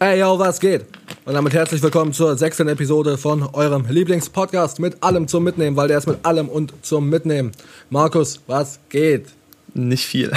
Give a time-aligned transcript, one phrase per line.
[0.00, 0.84] Hey yo, was geht?
[1.24, 5.88] Und damit herzlich willkommen zur sechsten Episode von eurem Lieblingspodcast mit allem zum Mitnehmen, weil
[5.88, 7.50] der ist mit allem und zum Mitnehmen.
[7.90, 9.26] Markus, was geht?
[9.74, 10.30] Nicht viel.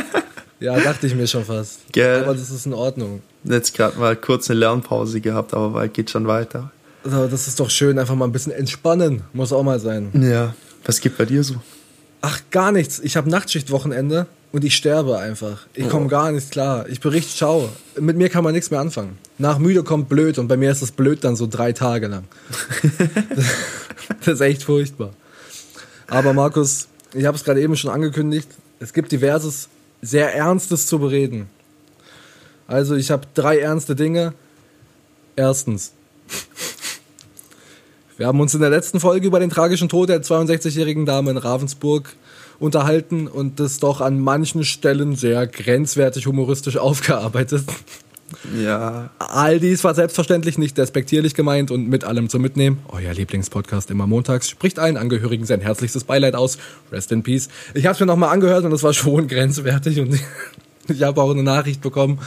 [0.60, 1.90] ja, dachte ich mir schon fast.
[1.90, 2.24] Gell.
[2.24, 3.22] Aber das ist in Ordnung.
[3.44, 6.70] Jetzt gerade mal kurz eine Lernpause gehabt, aber geht schon weiter.
[7.02, 9.22] Also, das ist doch schön, einfach mal ein bisschen entspannen.
[9.32, 10.10] Muss auch mal sein.
[10.20, 10.54] Ja.
[10.84, 11.54] Was gibt bei dir so?
[12.20, 12.98] Ach, gar nichts.
[12.98, 15.66] Ich habe Nachtschichtwochenende und ich sterbe einfach.
[15.74, 15.88] Ich Oh.
[15.88, 16.88] komme gar nicht klar.
[16.88, 17.68] Ich berichte, schau.
[17.98, 19.18] Mit mir kann man nichts mehr anfangen.
[19.38, 22.24] Nach müde kommt blöd und bei mir ist das blöd dann so drei Tage lang.
[24.20, 25.10] das ist echt furchtbar.
[26.06, 28.48] Aber Markus, ich habe es gerade eben schon angekündigt.
[28.80, 29.68] Es gibt diverses,
[30.00, 31.48] sehr Ernstes zu bereden.
[32.66, 34.32] Also ich habe drei ernste Dinge.
[35.36, 35.92] Erstens.
[38.16, 41.36] Wir haben uns in der letzten Folge über den tragischen Tod der 62-jährigen Dame in
[41.36, 42.14] Ravensburg
[42.58, 47.64] unterhalten und das doch an manchen Stellen sehr grenzwertig humoristisch aufgearbeitet.
[48.54, 49.08] Ja.
[49.18, 52.78] All dies war selbstverständlich nicht despektierlich gemeint und mit allem zu mitnehmen.
[52.88, 56.58] Euer Lieblingspodcast immer montags spricht allen Angehörigen sein herzlichstes Beileid aus.
[56.92, 57.48] Rest in Peace.
[57.72, 60.18] Ich habe es mir nochmal angehört und es war schon grenzwertig und
[60.88, 62.18] ich habe auch eine Nachricht bekommen.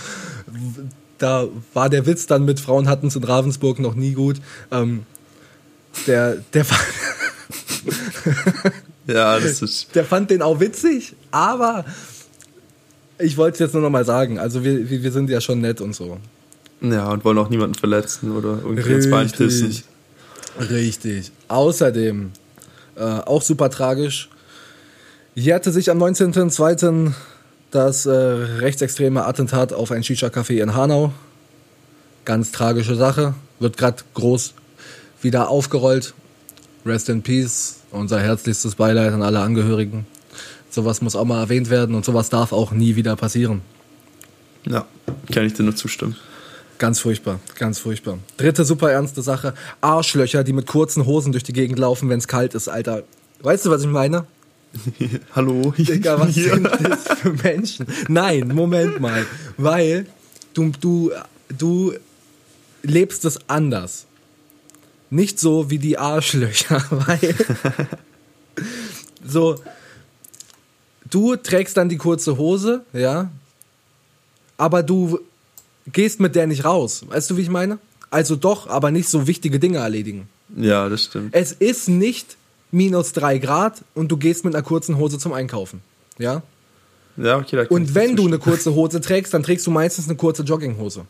[1.19, 4.37] Da war der Witz dann mit Frauen hatten in Ravensburg noch nie gut.
[4.71, 5.05] Ähm,
[6.07, 6.65] der, der,
[9.07, 9.95] Ja, das ist.
[9.95, 11.85] der fand den auch witzig, aber
[13.17, 14.39] ich wollte es jetzt nur noch mal sagen.
[14.39, 16.17] Also wir, wir sind ja schon nett und so.
[16.81, 19.83] Ja, und wollen auch niemanden verletzen oder irgendwie ins Bein pissen.
[20.59, 21.31] Richtig.
[21.47, 22.31] Außerdem,
[22.95, 24.29] äh, auch super tragisch,
[25.35, 27.13] jährte sich am 19.02.
[27.69, 31.13] das äh, rechtsextreme Attentat auf ein Shisha-Café in Hanau.
[32.25, 33.35] Ganz tragische Sache.
[33.59, 34.53] Wird gerade groß
[35.21, 36.13] wieder aufgerollt.
[36.85, 37.77] Rest in Peace.
[37.91, 40.05] Unser herzlichstes Beileid an alle Angehörigen.
[40.69, 43.61] Sowas muss auch mal erwähnt werden und sowas darf auch nie wieder passieren.
[44.65, 44.85] Ja,
[45.31, 46.15] kann ich dir nur zustimmen.
[46.77, 48.17] Ganz furchtbar, ganz furchtbar.
[48.37, 49.53] Dritte super ernste Sache.
[49.81, 53.03] Arschlöcher, die mit kurzen Hosen durch die Gegend laufen, wenn es kalt ist, Alter.
[53.41, 54.25] Weißt du, was ich meine?
[55.35, 55.73] Hallo.
[55.77, 56.53] Digga, was Hier.
[56.53, 57.85] sind das für Menschen?
[58.07, 59.25] Nein, Moment mal.
[59.57, 60.05] Weil
[60.53, 61.11] du, du,
[61.55, 61.93] du
[62.83, 64.05] lebst es anders.
[65.11, 67.35] Nicht so wie die Arschlöcher, weil
[69.23, 69.57] so
[71.09, 73.29] du trägst dann die kurze Hose, ja,
[74.57, 75.19] aber du
[75.91, 77.03] gehst mit der nicht raus.
[77.07, 77.77] Weißt du, wie ich meine?
[78.09, 80.27] Also doch, aber nicht so wichtige Dinge erledigen.
[80.55, 81.33] Ja, das stimmt.
[81.33, 82.37] Es ist nicht
[82.71, 85.81] minus drei Grad und du gehst mit einer kurzen Hose zum Einkaufen.
[86.17, 86.41] Ja?
[87.17, 90.15] Ja, okay, da Und wenn du eine kurze Hose trägst, dann trägst du meistens eine
[90.15, 91.05] kurze Jogginghose.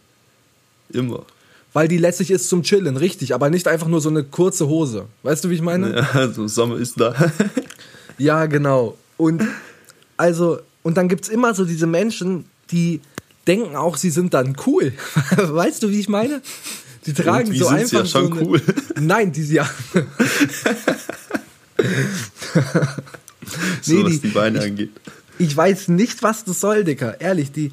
[0.89, 1.25] Immer.
[1.73, 5.05] Weil die lässig ist zum Chillen, richtig, aber nicht einfach nur so eine kurze Hose.
[5.23, 5.95] Weißt du, wie ich meine?
[5.95, 7.13] Ja, also Sommer ist da.
[8.17, 8.97] Ja, genau.
[9.17, 9.41] Und
[10.17, 12.99] also, und dann gibt's immer so diese Menschen, die
[13.47, 14.93] denken auch, sie sind dann cool.
[15.37, 16.41] Weißt du, wie ich meine?
[17.07, 18.61] Die tragen Irgendwie so sind sie einfach ja schon so eine, cool.
[18.99, 19.67] Nein, die ja.
[23.81, 24.91] so Nee, was die- die Beine angeht.
[25.39, 27.19] Ich weiß nicht, was das soll, Dicker.
[27.19, 27.71] Ehrlich, die.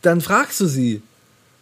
[0.00, 1.02] Dann fragst du sie,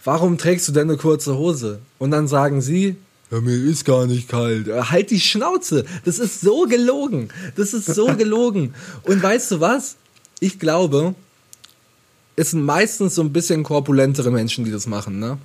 [0.05, 1.81] warum trägst du denn eine kurze Hose?
[1.99, 2.97] Und dann sagen sie,
[3.31, 4.67] ja, mir ist gar nicht kalt.
[4.69, 5.85] Äh, Halt die Schnauze.
[6.05, 7.29] Das ist so gelogen.
[7.57, 8.75] Das ist so gelogen.
[9.05, 9.97] Und weißt du was?
[10.41, 11.15] Ich glaube,
[12.35, 15.39] es sind meistens so ein bisschen korpulentere Menschen, die das machen, ne?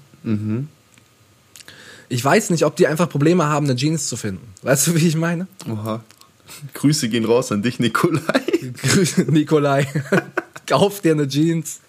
[2.10, 4.48] Ich weiß nicht, ob die einfach Probleme haben, eine Jeans zu finden.
[4.64, 5.48] Weißt du, wie ich meine?
[5.70, 6.04] Oha.
[6.74, 8.42] Grüße gehen raus an dich, Nikolai.
[8.82, 9.88] Grüße, Nikolai.
[10.68, 11.80] Kauf dir eine Jeans.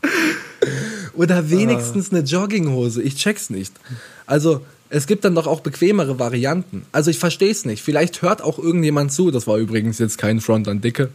[1.17, 3.03] Oder wenigstens eine Jogginghose.
[3.03, 3.73] Ich check's nicht.
[4.27, 6.85] Also, es gibt dann doch auch bequemere Varianten.
[6.93, 7.83] Also, ich versteh's nicht.
[7.83, 9.31] Vielleicht hört auch irgendjemand zu.
[9.31, 11.11] Das war übrigens jetzt kein Front an Dicke.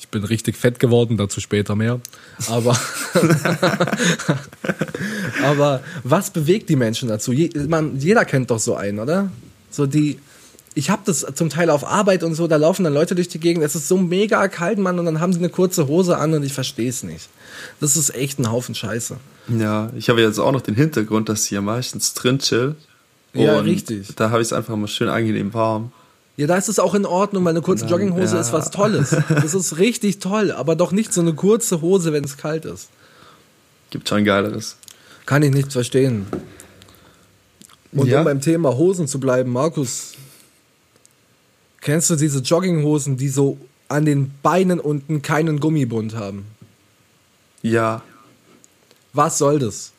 [0.00, 2.00] Ich bin richtig fett geworden, dazu später mehr.
[2.48, 2.80] Aber,
[5.44, 7.32] aber was bewegt die Menschen dazu?
[7.32, 9.30] Je, man, jeder kennt doch so einen, oder?
[9.70, 10.18] So die,
[10.78, 13.40] ich habe das zum Teil auf Arbeit und so, da laufen dann Leute durch die
[13.40, 16.32] Gegend, es ist so mega kalt, Mann, und dann haben die eine kurze Hose an
[16.34, 17.28] und ich verstehe es nicht.
[17.80, 19.16] Das ist echt ein Haufen Scheiße.
[19.58, 22.76] Ja, ich habe jetzt auch noch den Hintergrund, dass sie ja meistens drin chillt.
[23.34, 24.14] Ja, richtig.
[24.14, 25.90] Da habe ich es einfach mal schön angenehm warm.
[26.36, 28.40] Ja, da ist es auch in Ordnung, weil eine kurze Nein, Jogginghose ja.
[28.40, 29.16] ist was Tolles.
[29.28, 32.88] Das ist richtig toll, aber doch nicht so eine kurze Hose, wenn es kalt ist.
[33.90, 34.76] Gibt schon geileres.
[35.26, 36.26] Kann ich nicht verstehen.
[37.90, 38.20] Und Ja?
[38.20, 40.12] um beim Thema Hosen zu bleiben, Markus,
[41.80, 43.58] kennst du diese Jogginghosen, die so
[43.88, 46.46] an den Beinen unten keinen Gummibund haben?
[47.62, 48.02] Ja.
[49.12, 49.92] Was soll das?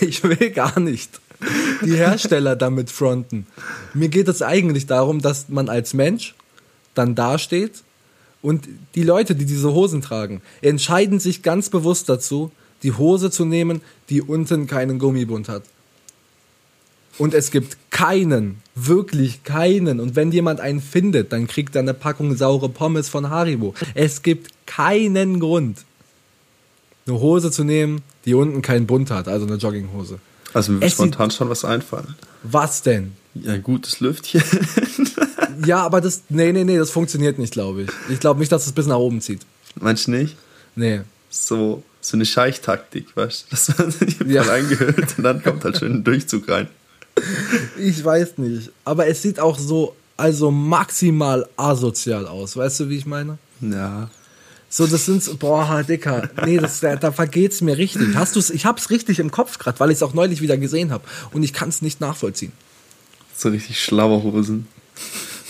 [0.00, 1.20] Ich will gar nicht
[1.84, 3.46] die Hersteller damit fronten.
[3.94, 6.34] Mir geht es eigentlich darum, dass man als Mensch
[6.94, 7.82] dann dasteht
[8.42, 12.50] und die Leute, die diese Hosen tragen, entscheiden sich ganz bewusst dazu,
[12.82, 15.62] die Hose zu nehmen, die unten keinen Gummibund hat.
[17.18, 20.00] Und es gibt keinen, wirklich keinen.
[20.00, 23.74] Und wenn jemand einen findet, dann kriegt er eine Packung saure Pommes von Haribo.
[23.94, 25.84] Es gibt keinen Grund,
[27.06, 30.18] eine Hose zu nehmen, die unten keinen Bund hat, also eine Jogginghose.
[30.54, 32.14] Also mir wird spontan schon was einfallen.
[32.42, 33.12] Was denn?
[33.34, 34.42] Ja, ein gutes Lüftchen.
[35.66, 37.90] Ja, aber das, nee, nee, nee, das funktioniert nicht, glaube ich.
[38.08, 39.42] Ich glaube nicht, dass es bis nach oben zieht.
[39.76, 40.36] Meinst du nicht?
[40.74, 41.02] Nee.
[41.30, 43.50] So, so eine Scheichtaktik, weißt du?
[43.50, 44.42] Dass man sich ja.
[44.42, 46.68] eingehüllt und dann kommt halt schön ein Durchzug rein.
[47.78, 48.70] Ich weiß nicht.
[48.84, 52.56] Aber es sieht auch so, also maximal asozial aus.
[52.56, 53.38] Weißt du, wie ich meine?
[53.60, 54.08] Ja.
[54.68, 58.14] So, das sind, so- boah, Dicker, nee, das, da, da vergeht's mir richtig.
[58.14, 60.90] Hast du's, ich hab's richtig im Kopf gerade, weil ich es auch neulich wieder gesehen
[60.92, 61.04] habe.
[61.32, 62.52] Und ich kann es nicht nachvollziehen.
[63.36, 64.66] So richtig Schlauerhosen.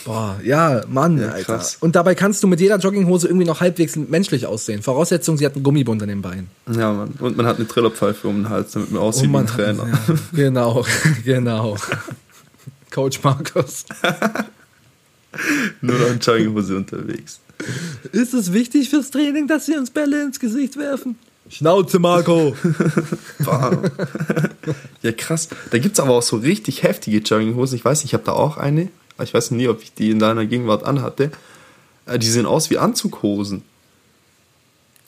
[0.04, 1.44] Boah, ja, Mann, Ja, Alter.
[1.56, 1.76] krass.
[1.80, 4.82] Und dabei kannst du mit jeder Jogginghose irgendwie noch halbwegs menschlich aussehen.
[4.82, 6.48] Voraussetzung, sie hat einen Gummibund an den Beinen.
[6.74, 7.14] Ja, Mann.
[7.20, 9.84] Und man hat eine Trillerpfeife um den Hals, damit man aussieht wie ein Trainer.
[9.84, 10.86] Oh Ja, genau,
[11.24, 11.76] genau.
[12.90, 13.84] Coach Markus.
[15.80, 17.40] Nur noch in Jogginghose unterwegs.
[18.10, 21.16] Ist es wichtig fürs Training, dass sie uns Bälle ins Gesicht werfen?
[21.48, 22.56] Schnauze, Marco.
[25.02, 25.48] Ja, krass.
[25.70, 27.76] Da gibt's aber auch so richtig heftige Jogginghosen.
[27.76, 28.88] Ich weiß nicht, ich habe da auch eine.
[29.22, 31.30] Ich weiß nie, ob ich die in deiner Gegenwart anhatte.
[32.06, 33.62] Äh, Die sehen aus wie Anzughosen.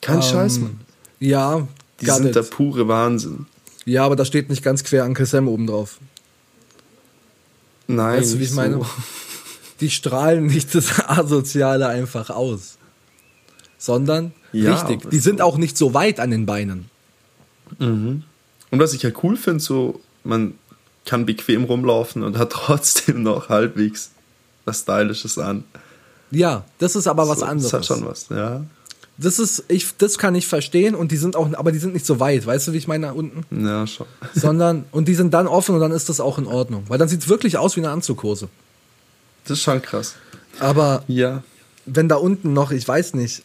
[0.01, 0.79] Kein Scheiß, Mann.
[1.19, 1.67] Ja,
[2.01, 2.35] Die sind it.
[2.35, 3.45] der pure Wahnsinn.
[3.85, 5.99] Ja, aber da steht nicht ganz quer Uncle Sam oben drauf.
[7.87, 8.75] Nein, Weißt du, wie ich nicht meine?
[8.77, 8.85] so.
[9.79, 12.77] Die strahlen nicht das Asoziale einfach aus.
[13.77, 15.09] Sondern Ja, richtig.
[15.11, 16.89] Die sind so- auch nicht so weit an den Beinen.
[17.79, 18.23] Und
[18.71, 20.53] was ich ja cool finde, so, man
[21.05, 24.11] kann bequem rumlaufen und hat trotzdem noch halbwegs
[24.65, 25.63] was Stylisches an.
[26.31, 27.71] Ja, das ist aber was so, anderes.
[27.71, 28.63] Das hat schon was, ja.
[29.17, 32.05] Das ist, ich, das kann ich verstehen und die sind auch, aber die sind nicht
[32.05, 33.65] so weit, weißt du, wie ich meine, unten?
[33.65, 34.07] Ja, schon.
[34.33, 36.83] Sondern, und die sind dann offen und dann ist das auch in Ordnung.
[36.89, 38.49] Weil dann sieht es wirklich aus wie eine Anzughose.
[39.45, 40.15] Das ist schon krass.
[40.59, 41.43] Aber Ja.
[41.85, 43.43] wenn da unten noch, ich weiß nicht,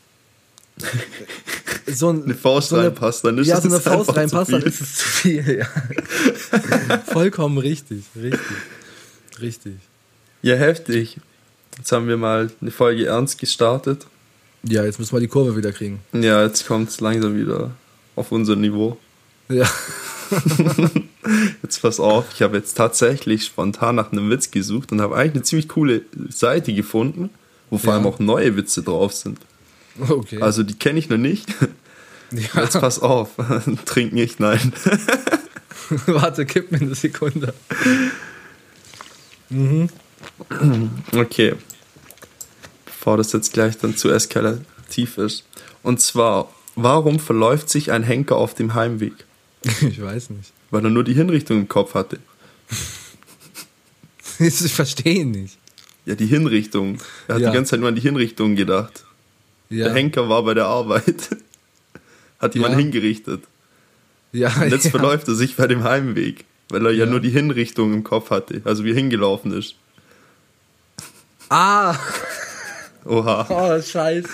[1.97, 4.63] so ein, Eine Faust so eine- reinpasst, dann ist ja, so eine Faust reinpasst, dann
[4.63, 5.59] ist es zu viel.
[5.59, 6.99] Ja.
[7.13, 8.41] Vollkommen richtig, richtig,
[9.41, 9.75] richtig.
[10.43, 11.19] Ja, heftig.
[11.77, 14.07] Jetzt haben wir mal eine Folge ernst gestartet.
[14.63, 16.01] Ja, jetzt müssen wir die Kurve wieder kriegen.
[16.13, 17.71] Ja, jetzt kommt es langsam wieder
[18.17, 18.99] auf unser Niveau.
[19.49, 19.69] Ja,
[21.63, 25.35] Jetzt pass auf, ich habe jetzt tatsächlich spontan nach einem Witz gesucht und habe eigentlich
[25.35, 27.31] eine ziemlich coole Seite gefunden,
[27.69, 27.97] wo vor Ja.
[27.99, 29.39] allem auch neue Witze drauf sind.
[30.09, 30.41] okay.
[30.41, 31.49] Also die kenne ich noch nicht.
[32.33, 32.63] Ja.
[32.63, 33.31] Jetzt pass auf,
[33.87, 34.73] trink nicht, nein.
[36.07, 37.53] Warte, gib mir eine Sekunde.
[41.13, 41.55] Okay.
[42.87, 45.45] Bevor das jetzt gleich dann zu eskalativ ist.
[45.83, 49.15] Und zwar, warum verläuft sich ein Henker auf dem Heimweg?
[49.83, 50.53] Ich weiß nicht.
[50.71, 52.19] Weil er nur die Hinrichtung im Kopf hatte.
[54.39, 55.59] Ich verstehe nicht.
[56.07, 56.99] Ja, die Hinrichtung.
[57.29, 57.51] Er hat Ja.
[57.51, 59.05] die ganze Zeit nur an die Hinrichtung gedacht.
[59.69, 61.29] Ja, Der Henker war bei der Arbeit.
[62.41, 62.79] Hat jemand Ja.
[62.79, 63.43] hingerichtet.
[64.33, 64.91] ja, Und jetzt ja.
[64.91, 66.45] verläuft er sich bei dem Heimweg.
[66.71, 67.11] Weil er ja, Ja.
[67.11, 68.63] nur die Hinrichtung im Kopf hatte.
[68.65, 69.75] Also wie er hingelaufen ist.
[71.49, 71.97] Ah,
[73.05, 73.47] Oha.
[73.79, 74.29] oh, scheiße.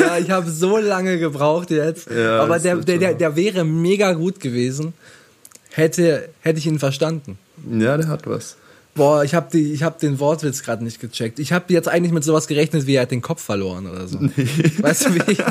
[0.00, 2.10] Ja, ich habe so lange gebraucht jetzt.
[2.10, 4.92] Ja, Aber der, der, der, der wäre mega gut gewesen,
[5.70, 7.38] hätte, hätte ich ihn verstanden.
[7.70, 8.56] Ja, der hat was.
[8.94, 11.38] Boah, ich habe hab den Wortwitz gerade nicht gecheckt.
[11.38, 14.18] Ich habe jetzt eigentlich mit sowas gerechnet, wie er hat den Kopf verloren oder so.
[14.20, 15.38] Weißt du, wie ich...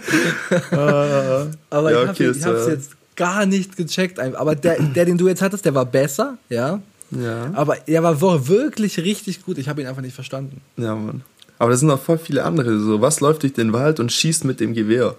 [1.70, 4.18] Aber Ja, ich habe okay, ich hab's äh, jetzt gar nicht gecheckt.
[4.18, 6.80] Aber der, der, den du jetzt hattest, der war besser, ja.
[7.10, 7.50] Ja.
[7.54, 9.58] Aber er war wirklich richtig gut.
[9.58, 10.60] Ich habe ihn einfach nicht verstanden.
[10.76, 11.22] Ja, Mann.
[11.58, 12.78] Aber da sind noch voll viele andere.
[12.78, 15.14] So, was läuft durch den Wald und schießt mit dem Gewehr?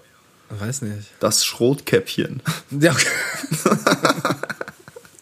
[0.53, 1.09] Ich weiß nicht.
[1.19, 2.41] Das Schrotkäppchen.
[2.79, 3.07] Ja, okay.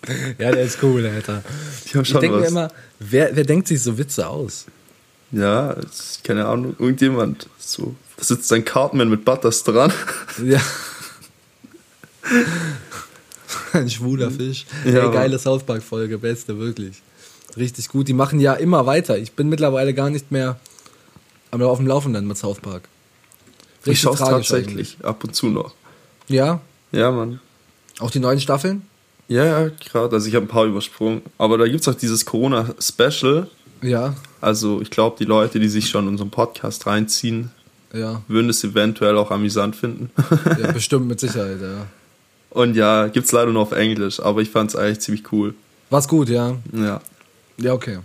[0.37, 1.41] ja der ist cool, Alter.
[1.85, 4.65] Ich schon denke mir immer, wer, wer denkt sich so Witze aus?
[5.37, 5.75] Ja,
[6.23, 7.47] keine Ahnung, irgendjemand.
[7.59, 9.91] So, da sitzt ein Cartman mit Butters dran.
[10.43, 10.61] Ja.
[13.73, 14.65] Ein schwuler Fisch.
[14.85, 15.05] Ja.
[15.07, 17.01] Ey, geile South Park-Folge, beste, wirklich.
[17.57, 18.07] Richtig gut.
[18.07, 19.17] Die machen ja immer weiter.
[19.17, 20.59] Ich bin mittlerweile gar nicht mehr
[21.51, 22.83] am- auf dem Laufenden mit South Park.
[23.85, 25.73] Ich schaue tatsächlich ab und zu noch.
[26.27, 26.37] eigentlich.
[26.37, 26.61] Ja,
[26.91, 27.39] Ja, Mann.
[27.99, 28.81] auch die neuen Staffeln?
[29.27, 30.15] Ja, ja, gerade.
[30.15, 31.21] Also ich habe ein paar übersprungen.
[31.37, 33.47] Aber da gibt es auch dieses Corona-Special.
[33.81, 37.51] Ja, Also ich glaube, die Leute, die sich schon unseren Podcast reinziehen,
[37.93, 38.21] ja.
[38.27, 40.09] würden es eventuell auch amüsant finden.
[40.61, 41.85] Ja, bestimmt mit Sicherheit, ja.
[42.51, 45.53] und ja, gibt's leider nur auf Englisch, aber ich fand es eigentlich ziemlich cool.
[45.89, 46.55] War's gut, ja.
[46.73, 47.01] Ja.
[47.57, 47.99] Ja, okay.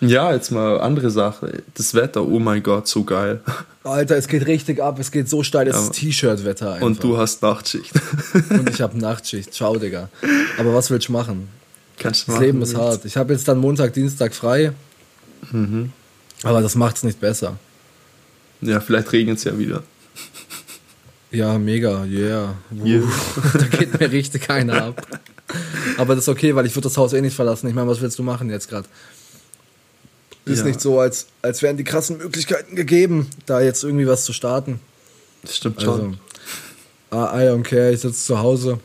[0.00, 1.62] Ja, jetzt mal andere Sache.
[1.74, 3.40] Das Wetter, oh mein Gott, so geil.
[3.84, 5.82] Alter, es geht richtig ab, es geht so steil, es Ja.
[5.82, 6.78] ist T-Shirt-Wetter.
[6.82, 7.92] Und du hast Nachtschicht.
[8.50, 9.54] Und ich habe Nachtschicht.
[9.54, 10.08] Ciao, Digga.
[10.58, 11.48] Aber was willst du machen?
[11.98, 13.04] Kannst du Das Leben ist hart.
[13.04, 14.72] Ich habe jetzt dann Montag, Dienstag frei.
[15.50, 15.92] Mhm.
[16.42, 17.58] Aber das macht's nicht besser.
[18.60, 19.82] Ja, vielleicht regnet es ja wieder.
[21.30, 22.54] Ja, mega, yeah.
[22.84, 23.02] Yeah.
[23.52, 25.06] da geht mir richtig einer ab.
[25.98, 27.68] Aber das ist okay, weil ich würde das Haus eh nicht verlassen.
[27.68, 28.88] Ich meine, was willst du machen jetzt gerade?
[30.44, 30.64] Ist Ja.
[30.64, 34.80] nicht so, als, als wären die krassen Möglichkeiten gegeben, da jetzt irgendwie was zu starten.
[35.42, 36.12] Das stimmt Also, schon.
[37.12, 37.14] I
[37.48, 38.78] don't care, ich sitze zu Hause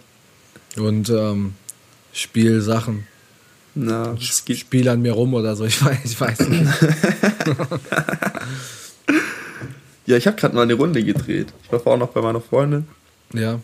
[0.78, 1.54] und ähm,
[2.14, 3.08] spiele Sachen.
[3.74, 4.16] Na.
[4.20, 6.70] Spiele an mir rum oder so, ich weiß, ich weiß nicht.
[10.08, 11.54] Ja, ich habe gerade mal eine Runde gedreht.
[11.64, 12.88] Ich war vorhin noch bei meiner Freundin.
[13.34, 13.60] Ja,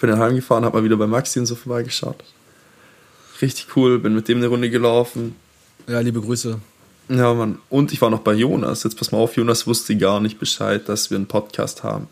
[0.00, 2.22] Bin dann heimgefahren, habe mal wieder bei Maxi und so vorbeigeschaut.
[3.40, 5.36] Richtig cool, bin mit dem eine Runde gelaufen.
[5.86, 6.58] ja, liebe Grüße.
[7.08, 7.60] Ja, Mann.
[7.70, 8.82] Und ich war noch bei Jonas.
[8.82, 12.08] Jetzt pass mal auf, Jonas wusste gar nicht Bescheid, dass wir einen Podcast haben.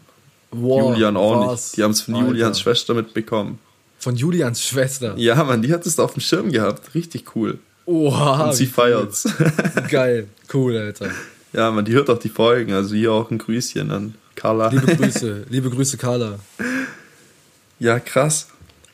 [0.53, 1.67] Wow, Julian auch was?
[1.73, 1.77] nicht.
[1.77, 2.27] Die haben es von Alter.
[2.29, 3.59] Julians Schwester mitbekommen.
[4.05, 5.15] Von Julians Schwester.
[5.17, 6.95] Ja, Mann, die hat es auf dem Schirm gehabt.
[6.95, 7.59] Richtig cool.
[7.87, 8.49] Oha.
[8.49, 9.25] Und sie feiert's.
[9.41, 9.53] cool.
[9.91, 11.09] Geil, cool, Alter.
[11.55, 12.75] ja, man, die hört auch die Folgen.
[12.75, 14.69] Also hier auch ein Grüßchen an Carla.
[14.69, 16.39] Liebe Grüße, liebe Grüße, Carla.
[17.79, 18.49] Ja, krass.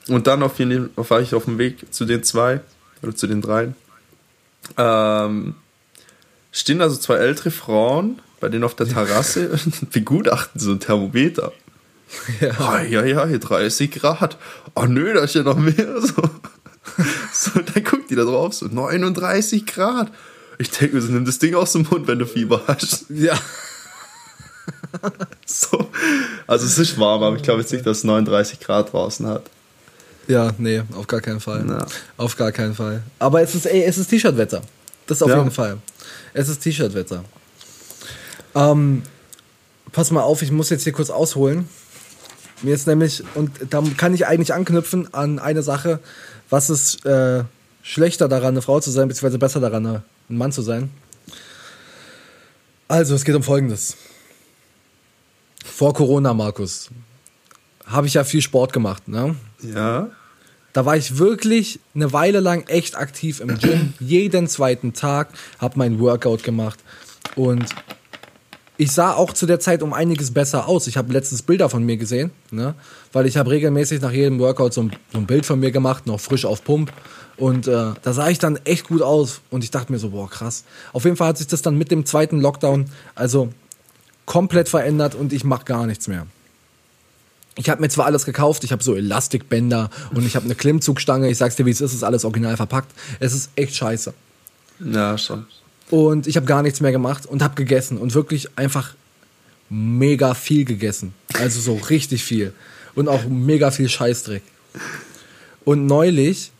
[0.06, 2.60] Und dann auf jeden Fall war ich auf dem Weg zu den zwei
[3.02, 3.74] oder zu den dreien.
[4.76, 5.56] Ähm,
[6.52, 11.52] stehen also zwei ältere Frauen bei denen auf der Terrasse und begutachten so ein Thermometer.
[12.40, 12.82] Ja.
[12.82, 14.36] Ja, ja, hier 30 Grad.
[14.74, 15.74] Oh nö, da ist ja noch mehr.
[16.00, 20.10] So, so dann guckt die da drauf, so 39 Grad.
[20.58, 23.06] Ich denke mir so, nimm das Ding aus dem Mund, wenn du Fieber hast.
[23.10, 23.38] Ja.
[25.46, 25.88] So.
[26.46, 29.44] Also es ist warm, aber ich glaube jetzt nicht, dass es 39 Grad draußen hat.
[30.26, 31.62] Ja, nee, auf gar keinen Fall.
[31.64, 31.86] Na.
[32.16, 33.02] Auf gar keinen Fall.
[33.18, 34.62] Aber es ist, ey, es ist T-Shirt-Wetter.
[35.06, 35.38] Das auf Ja.
[35.38, 35.78] jeden Fall.
[36.34, 37.24] Es ist T-Shirt-Wetter.
[38.54, 39.02] Ähm,
[39.92, 41.68] pass mal auf, ich muss jetzt hier kurz ausholen.
[42.62, 46.00] Mir ist nämlich, und da kann ich eigentlich anknüpfen an eine Sache,
[46.50, 47.44] was ist äh,
[47.82, 50.90] schlechter daran, eine Frau zu sein, beziehungsweise besser daran, ein Mann zu sein.
[52.88, 53.96] Also, es geht um Folgendes.
[55.64, 56.90] Vor Corona, Markus,
[57.86, 59.36] habe ich ja viel Sport gemacht, ne?
[59.62, 60.10] Ja.
[60.72, 63.94] Da war ich wirklich eine Weile lang echt aktiv im Gym.
[64.00, 66.78] Jeden zweiten Tag habe mein Workout gemacht.
[67.36, 67.64] Und
[68.80, 70.86] ich sah auch zu der Zeit um einiges besser aus.
[70.86, 72.74] Ich habe letztens Bilder von mir gesehen, ne?
[73.12, 76.06] weil ich habe regelmäßig nach jedem Workout so ein, so ein Bild von mir gemacht,
[76.06, 76.90] noch frisch auf Pump.
[77.36, 79.42] Und äh, da sah ich dann echt gut aus.
[79.50, 80.64] Und ich dachte mir so, boah, krass.
[80.94, 83.52] Auf jeden Fall hat sich das dann mit dem zweiten Lockdown also
[84.24, 86.26] komplett verändert und ich mache gar nichts mehr.
[87.56, 91.28] Ich habe mir zwar alles gekauft, ich habe so Elastikbänder und ich habe eine Klimmzugstange.
[91.28, 92.92] Ich sag's dir, wie es ist, ist alles original verpackt.
[93.18, 94.14] Es ist echt scheiße.
[94.78, 95.44] Ja, schon.
[95.90, 98.94] Und ich habe gar nichts mehr gemacht und habe gegessen und wirklich einfach
[99.68, 101.14] mega viel gegessen.
[101.34, 102.52] Also so richtig viel.
[102.94, 104.42] Und auch mega viel Scheißdreck.
[105.64, 106.52] Und neulich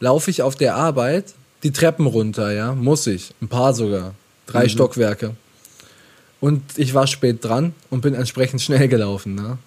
[0.00, 3.34] laufe ich auf der Arbeit die Treppen runter, ja, muss ich.
[3.40, 4.14] Ein paar sogar.
[4.46, 5.36] Drei Stockwerke.
[6.40, 9.58] Und ich war spät dran und bin entsprechend schnell gelaufen, ne?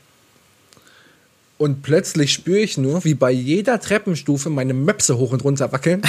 [1.60, 6.01] Und plötzlich spüre ich nur, wie bei jeder Treppenstufe meine Möpse hoch und runter wackeln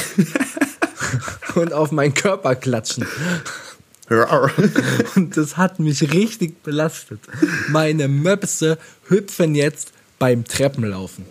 [1.55, 3.07] und auf meinen Körper klatschen.
[5.17, 7.21] Und das hat mich richtig belastet.
[7.69, 11.25] Meine Möpse hüpfen jetzt beim Treppenlaufen.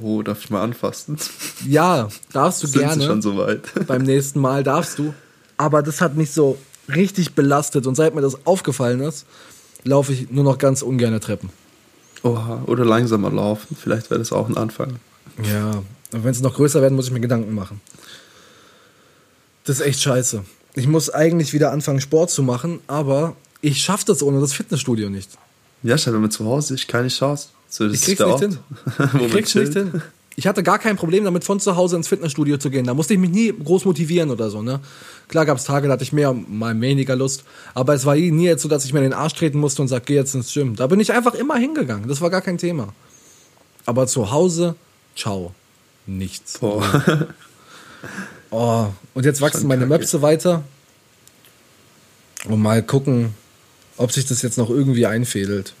[0.00, 1.18] Oh, darf ich mal anfassen?
[1.66, 3.04] Ja, darfst du Sind sie gerne.
[3.04, 3.62] schon soweit?
[3.86, 5.12] Beim nächsten Mal darfst du.
[5.56, 6.56] Aber das hat mich so
[6.94, 7.86] richtig belastet.
[7.86, 9.26] Und seit mir das aufgefallen ist,
[9.82, 11.50] laufe ich nur noch ganz ungerne Treppen.
[12.22, 13.76] Oha, oder langsamer laufen.
[13.78, 14.96] Vielleicht wäre das auch ein Anfang.
[15.42, 17.80] Ja, und wenn es noch größer werden, muss ich mir Gedanken machen.
[19.64, 20.44] Das ist echt scheiße.
[20.74, 25.08] Ich muss eigentlich wieder anfangen, Sport zu machen, aber ich schaffe das ohne das Fitnessstudio
[25.08, 25.30] nicht.
[25.82, 27.48] Ja, schon, wenn man zu Hause ist, keine Chance.
[27.68, 28.58] So, Ich krieg's nicht Ort, hin.
[28.98, 29.92] Ich krieg's nicht chillt.
[29.92, 30.02] hin.
[30.36, 32.86] Ich hatte gar kein Problem damit, von zu Hause ins Fitnessstudio zu gehen.
[32.86, 34.62] Da musste ich mich nie groß motivieren oder so.
[34.62, 34.80] Ne?
[35.28, 37.44] Klar gab es Tage, da hatte ich mehr, mal weniger Lust.
[37.72, 39.88] Aber es war nie jetzt so, dass ich mir in den Arsch treten musste und
[39.88, 40.74] sag, geh jetzt ins Gym.
[40.74, 42.08] Da bin ich einfach immer hingegangen.
[42.08, 42.92] Das war gar kein Thema.
[43.86, 44.74] Aber zu Hause,
[45.14, 45.54] ciao.
[46.06, 46.58] Nichts.
[46.58, 47.28] Boah.
[48.56, 49.84] Oh, und jetzt wachsen Schon meine.
[49.84, 50.62] Möpse weiter.
[52.44, 53.34] Und mal gucken,
[53.96, 55.74] ob sich das jetzt noch irgendwie einfädelt.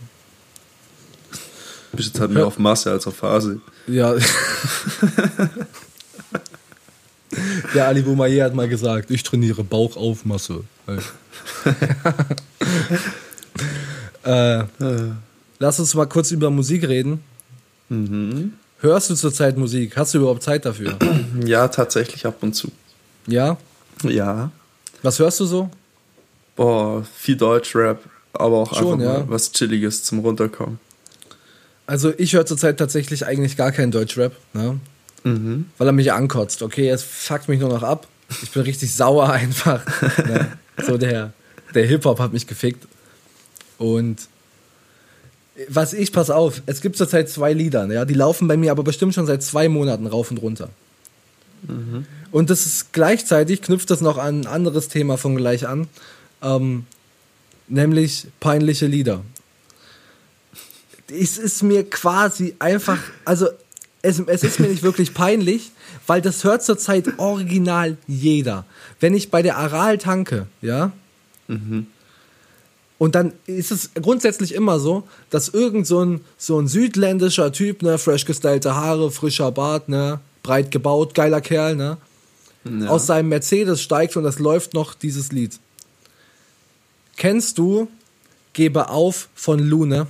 [1.92, 3.60] Du bist jetzt halt mehr auf Masse als auf Phase.
[3.86, 4.16] Ja.
[7.74, 10.64] Der Ali Boumaier hat mal gesagt, ich trainiere Bauchaufmasse.
[14.24, 14.64] äh,
[15.60, 17.22] lass uns mal kurz über Musik reden.
[17.88, 18.54] Mhm.
[18.84, 19.96] Hörst du zurzeit Musik?
[19.96, 20.98] Hast du überhaupt Zeit dafür?
[21.46, 22.70] Ja, tatsächlich ab und zu.
[23.26, 23.56] Ja?
[24.02, 24.50] Ja.
[25.02, 25.70] Was hörst du so?
[26.54, 27.98] Boah, viel Deutschrap.
[28.34, 29.28] Aber auch Schon, einfach mal ja.
[29.28, 30.78] was Chilliges zum Runterkommen.
[31.86, 34.78] Also ich höre zurzeit tatsächlich eigentlich gar keinen Deutschrap, ne?
[35.22, 35.66] Mhm.
[35.78, 36.62] weil er mich ankotzt.
[36.62, 38.06] Okay, es fuckt mich nur noch ab.
[38.42, 39.82] Ich bin richtig sauer einfach.
[40.18, 40.58] ne?
[40.86, 41.32] So der,
[41.74, 42.86] der Hip-Hop hat mich gefickt.
[43.78, 44.28] Und
[45.68, 48.82] was ich, pass auf, es gibt zurzeit zwei Lieder, ja, die laufen bei mir aber
[48.82, 50.70] bestimmt schon seit zwei Monaten rauf und runter.
[52.30, 55.88] Und das ist gleichzeitig, knüpft das noch an ein anderes Thema von gleich an,
[56.42, 56.84] ähm,
[57.68, 59.22] nämlich peinliche Lieder.
[61.08, 63.48] Es ist mir quasi einfach, also
[64.02, 65.70] es, es ist mir nicht wirklich peinlich,
[66.06, 68.64] weil das hört zurzeit original jeder.
[69.00, 70.92] Wenn ich bei der Aral tanke, ja,
[72.98, 77.82] und dann ist es grundsätzlich immer so, dass irgend so ein, so ein südländischer Typ,
[77.82, 81.96] ne, fresh gestylte Haare, frischer Bart, ne, breit gebaut, geiler Kerl, ne,
[82.64, 82.88] Ja.
[82.88, 85.58] aus seinem Mercedes steigt und das läuft noch dieses Lied.
[87.16, 87.88] Kennst du
[88.54, 90.06] Gebe auf von Lune?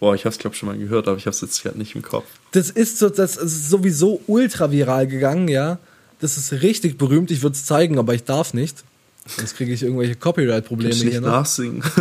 [0.00, 2.24] Boah, ich hab's glaube schon mal gehört, aber ich hab's jetzt gerade nicht im Kopf.
[2.52, 5.78] Das ist, so, das ist sowieso ultra viral gegangen, ja.
[6.20, 7.30] Das ist richtig berühmt.
[7.30, 8.82] Ich würde es zeigen, aber ich darf nicht.
[9.26, 11.28] Sonst kriege ich irgendwelche Copyright-Probleme hier nicht noch.
[11.28, 11.82] nachsingen?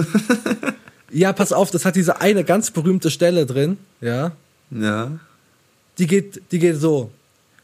[1.15, 4.31] Ja, pass auf, das hat diese eine ganz berühmte Stelle drin, ja.
[4.71, 5.11] ja.
[5.99, 7.11] Die geht, die geht so.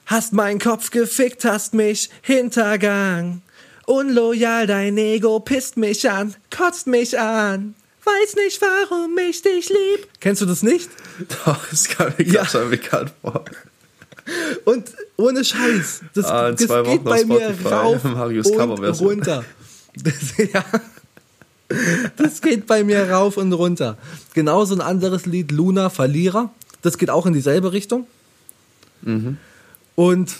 [0.05, 3.41] Hast meinen Kopf gefickt, hast mich hintergang.
[3.87, 7.73] Unloyal, dein Ego pisst mich an, kotzt mich an.
[8.05, 10.07] Weiß nicht, warum ich dich lieb.
[10.19, 10.87] Kennst du das nicht?
[11.45, 12.33] Doch, das kam mir Ja.
[12.43, 13.45] gerade schon bekannt vor.
[14.65, 18.59] Und ohne Scheiß, das, Ah, das geht bei mir rauf Marius und
[19.01, 19.43] runter.
[19.95, 20.13] Das,
[20.53, 20.63] ja,
[22.17, 23.98] das geht bei mir rauf und runter.
[24.33, 26.51] Genauso ein anderes Lied, Luna, Verlierer.
[26.81, 28.07] Das geht auch in dieselbe Richtung.
[29.01, 29.38] Mhm.
[29.95, 30.36] Und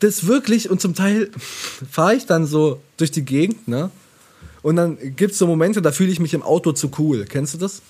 [0.00, 1.30] das wirklich, und zum Teil
[1.90, 3.90] fahre ich dann so durch die Gegend, ne?
[4.62, 7.24] Und dann gibt es so Momente, da fühle ich mich im Auto zu cool.
[7.28, 7.82] Kennst du das?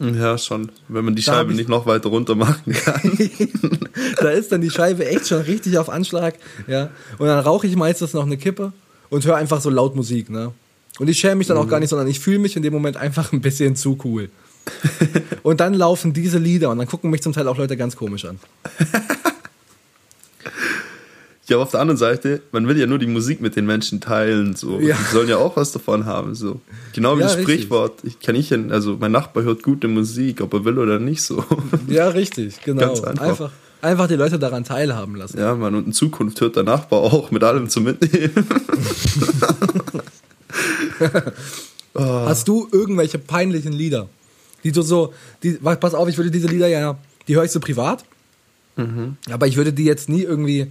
[0.00, 0.70] Ja, schon.
[0.88, 3.18] Wenn man die Da Scheibe ich- nicht noch weiter runter machen kann.
[4.20, 6.34] da ist dann die Scheibe echt schon richtig auf Anschlag,
[6.68, 6.90] ja.
[7.18, 8.72] Und dann rauche ich meistens noch eine Kippe
[9.10, 10.52] und höre einfach so laut Musik, ne.
[11.00, 12.96] Und ich schäme mich dann auch gar nicht, sondern ich fühle mich in dem Moment
[12.96, 14.30] einfach ein bisschen zu cool.
[15.42, 18.26] Und dann laufen diese Lieder und dann gucken mich zum Teil auch Leute ganz komisch
[18.26, 18.38] an.
[21.48, 24.00] Ja, aber auf der anderen Seite, man will ja nur die Musik mit den Menschen
[24.00, 24.54] teilen.
[24.54, 24.78] So.
[24.80, 24.96] Ja.
[24.96, 26.34] Die sollen ja auch was davon haben.
[26.34, 26.60] So.
[26.94, 27.40] Genau wie Ja, das.
[27.40, 28.00] Sprichwort.
[28.04, 31.42] Ich kann ich, also mein Nachbar hört gute Musik, ob er will oder nicht so.
[31.88, 32.80] Ja, richtig, genau.
[32.88, 33.24] Ganz einfach.
[33.24, 33.50] einfach.
[33.80, 35.38] Einfach die Leute daran teilhaben lassen.
[35.38, 38.32] Ja, man, und in Zukunft hört der Nachbar auch mit allem zu mitnehmen.
[41.94, 44.08] Hast du irgendwelche peinlichen Lieder?
[44.64, 47.60] Die du so, die, pass auf, ich würde diese Lieder ja, die höre ich so
[47.60, 48.04] privat,
[48.76, 49.16] Mhm.
[49.30, 50.68] aber ich würde die jetzt nie irgendwie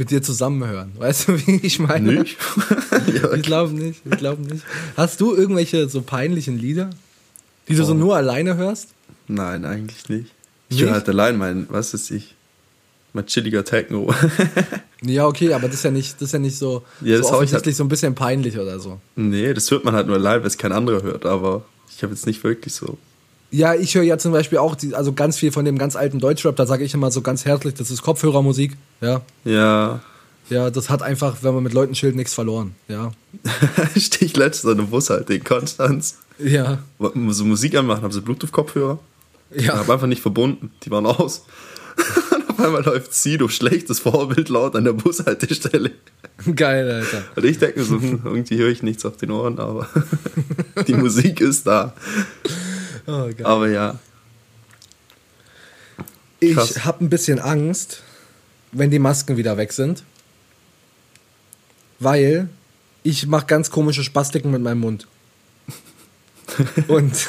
[0.00, 0.92] mit dir zusammen hören.
[0.98, 2.12] Weißt du, wie ich meine?
[2.20, 2.36] Nicht?
[3.14, 4.64] ja, Ich glaube nicht, ich glaube nicht.
[4.96, 6.90] Hast du irgendwelche so peinlichen Lieder,
[7.68, 7.96] die du so Oh.
[7.96, 8.88] nur alleine hörst?
[9.28, 10.30] Nein, eigentlich nicht.
[10.70, 12.34] Ich höre halt allein mein, was ist ich?
[13.12, 14.12] Mein chilliger Techno.
[15.02, 17.30] Ja, okay, aber das ist ja nicht, das ist ja nicht so, Ja, so das
[17.32, 19.00] hau ich offensichtlich so ein bisschen peinlich oder so.
[19.16, 22.12] nee, das hört man halt nur live, weil es kein anderer hört, aber ich habe
[22.12, 22.98] jetzt nicht wirklich so.
[23.50, 26.20] Ja, ich höre ja zum Beispiel auch die, also ganz viel von dem ganz alten
[26.20, 29.22] Deutschrap, da sage ich immer so ganz herzlich, das ist Kopfhörermusik, ja.
[29.44, 30.00] Ja.
[30.48, 33.12] Ja, das hat einfach, wenn man mit Leuten chillt, nichts verloren, ja.
[33.96, 36.18] Stehe ich letztens an einem Bus halt in Konstanz.
[36.38, 38.98] Ja, so Musik anmachen, haben sie Bluetooth-Kopfhörer.
[39.52, 40.70] Ich ja, habe einfach nicht verbunden.
[40.84, 41.44] Die waren aus.
[42.34, 45.90] Und auf einmal läuft Sido, schlechtes Vorbild laut an der Bushaltestelle.
[46.54, 47.24] geil, Alter.
[47.36, 49.88] Und ich denke so, hm, irgendwie höre ich nichts auf den Ohren, aber
[50.86, 51.94] die Musik ist da.
[53.10, 53.44] Oh.
[53.44, 53.98] Aber ja,
[56.40, 56.76] krass.
[56.76, 58.02] Ich habe ein bisschen Angst,
[58.72, 60.02] wenn die Masken wieder weg sind,
[61.98, 62.48] weil
[63.02, 65.06] ich mache ganz komische Spastiken mit meinem Mund.
[66.88, 67.12] Und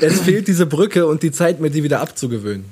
[0.00, 2.64] es fehlt diese Brücke und die Zeit, mir die wieder abzugewöhnen.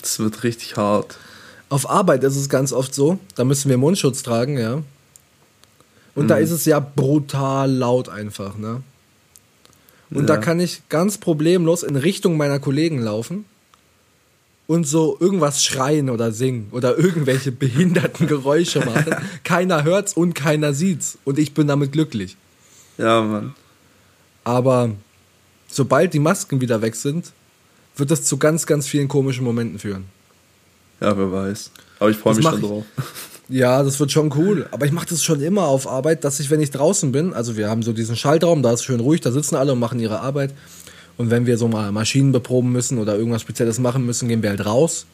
[0.00, 1.18] das wird richtig hart.
[1.68, 4.82] Auf Arbeit ist es ganz oft so, da müssen wir Mundschutz tragen, ja.
[6.14, 8.82] Und da ist es ja brutal laut einfach, ne?
[10.10, 10.40] Und da Ja.
[10.40, 13.44] kann ich ganz problemlos in Richtung meiner Kollegen laufen
[14.66, 19.14] und so irgendwas schreien oder singen oder irgendwelche behinderten Geräusche machen.
[19.44, 21.18] keiner hört's und keiner sieht's.
[21.24, 22.36] Und ich bin damit glücklich.
[22.98, 23.54] Ja, Mann.
[24.44, 24.90] Aber
[25.68, 27.32] sobald die Masken wieder weg sind,
[27.96, 30.04] wird das zu ganz, ganz vielen komischen Momenten führen.
[31.00, 31.70] Ja, wer weiß.
[31.98, 32.84] Aber ich freue mich schon drauf.
[33.48, 34.66] Ja, das wird schon cool.
[34.72, 37.56] Aber ich mache das schon immer auf Arbeit, dass ich, wenn ich draußen bin, also
[37.56, 40.20] wir haben so diesen Schaltraum, da ist schön ruhig, da sitzen alle und machen ihre
[40.20, 40.52] Arbeit.
[41.16, 44.50] Und wenn wir so mal Maschinen beproben müssen oder irgendwas Spezielles machen müssen, gehen wir
[44.50, 45.06] halt raus.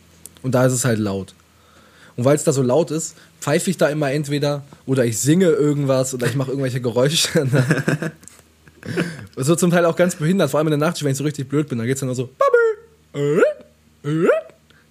[0.43, 1.35] Und da ist es halt laut.
[2.17, 5.47] Und weil es da so laut ist, pfeife ich da immer entweder oder ich singe
[5.47, 7.47] irgendwas oder ich mache irgendwelche Geräusche.
[7.53, 8.13] Ne?
[9.37, 11.49] so zum Teil auch ganz behindert, vor allem in der Nacht, wenn ich so richtig
[11.49, 12.31] blöd bin, dann geht es dann nur so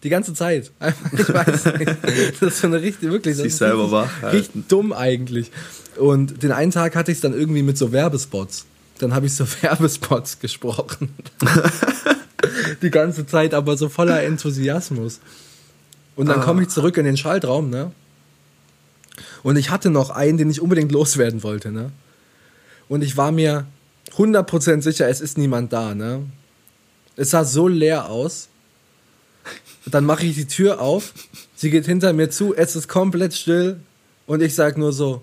[0.03, 0.71] die ganze Zeit.
[1.11, 1.97] Ich weiß nicht.
[2.39, 3.35] Das ist so eine richtig, wirklich.
[3.37, 4.09] Sich selber wach.
[4.31, 5.51] Richtig dumm eigentlich.
[5.97, 8.65] Und den einen Tag hatte ich es dann irgendwie mit so Werbespots.
[8.99, 11.09] Dann habe ich so Werbespots gesprochen.
[12.81, 15.19] die ganze Zeit, aber so voller Enthusiasmus.
[16.15, 16.43] Und dann ah.
[16.43, 17.91] komme ich zurück in den Schaltraum, ne?
[19.43, 21.91] Und ich hatte noch einen, den ich unbedingt loswerden wollte, ne?
[22.89, 23.65] Und ich war mir
[24.17, 26.25] 100% sicher, es ist niemand da, ne?
[27.15, 28.49] Es sah so leer aus.
[29.85, 31.13] Dann mache ich die Tür auf,
[31.55, 33.79] sie geht hinter mir zu, es ist komplett still
[34.27, 35.21] und ich sage nur so,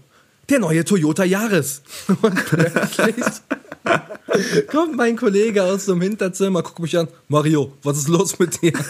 [0.48, 1.82] der neue Toyota Yaris.
[2.22, 3.24] Und plötzlich
[4.70, 8.72] kommt mein Kollege aus dem Hinterzimmer, guckt mich an, Mario, was ist los mit dir?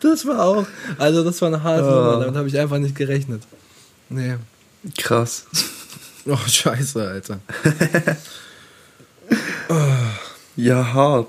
[0.00, 0.66] Das war auch,
[0.98, 1.90] also das war eine harte oh.
[1.90, 3.42] Nummer, damit habe ich einfach nicht gerechnet.
[4.08, 4.36] Nee.
[4.98, 5.46] Krass.
[6.26, 7.40] Oh, scheiße, Alter.
[9.68, 9.74] oh.
[10.56, 11.28] Ja, hart.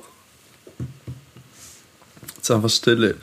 [2.47, 3.15] Jetzt einfach Stille.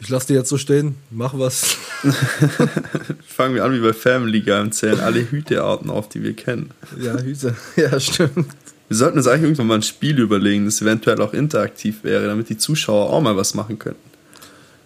[0.00, 1.78] Ich lasse dir jetzt so stehen, mach was.
[3.26, 6.72] Fangen wir an wie bei Family Guy und zählen alle Hütearten auf, die wir kennen.
[7.00, 7.56] Ja, Hüte.
[7.76, 8.48] Ja, stimmt.
[8.88, 12.50] Wir sollten uns eigentlich irgendwann mal ein Spiel überlegen, das eventuell auch interaktiv wäre, damit
[12.50, 14.10] die Zuschauer auch mal was machen könnten.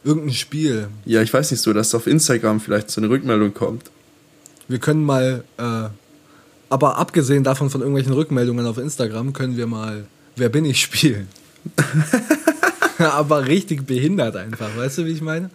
[0.05, 0.87] Irgendein Spiel.
[1.05, 3.91] Ja, ich weiß nicht so, dass auf Instagram vielleicht so eine Rückmeldung kommt.
[4.69, 5.89] Wir können mal, äh,
[6.71, 10.07] aber abgesehen davon von irgendwelchen Rückmeldungen auf Instagram, können wir mal
[10.39, 11.27] Wer bin ich spielen.
[12.99, 15.51] aber richtig behindert einfach, weißt du, wie ich meine?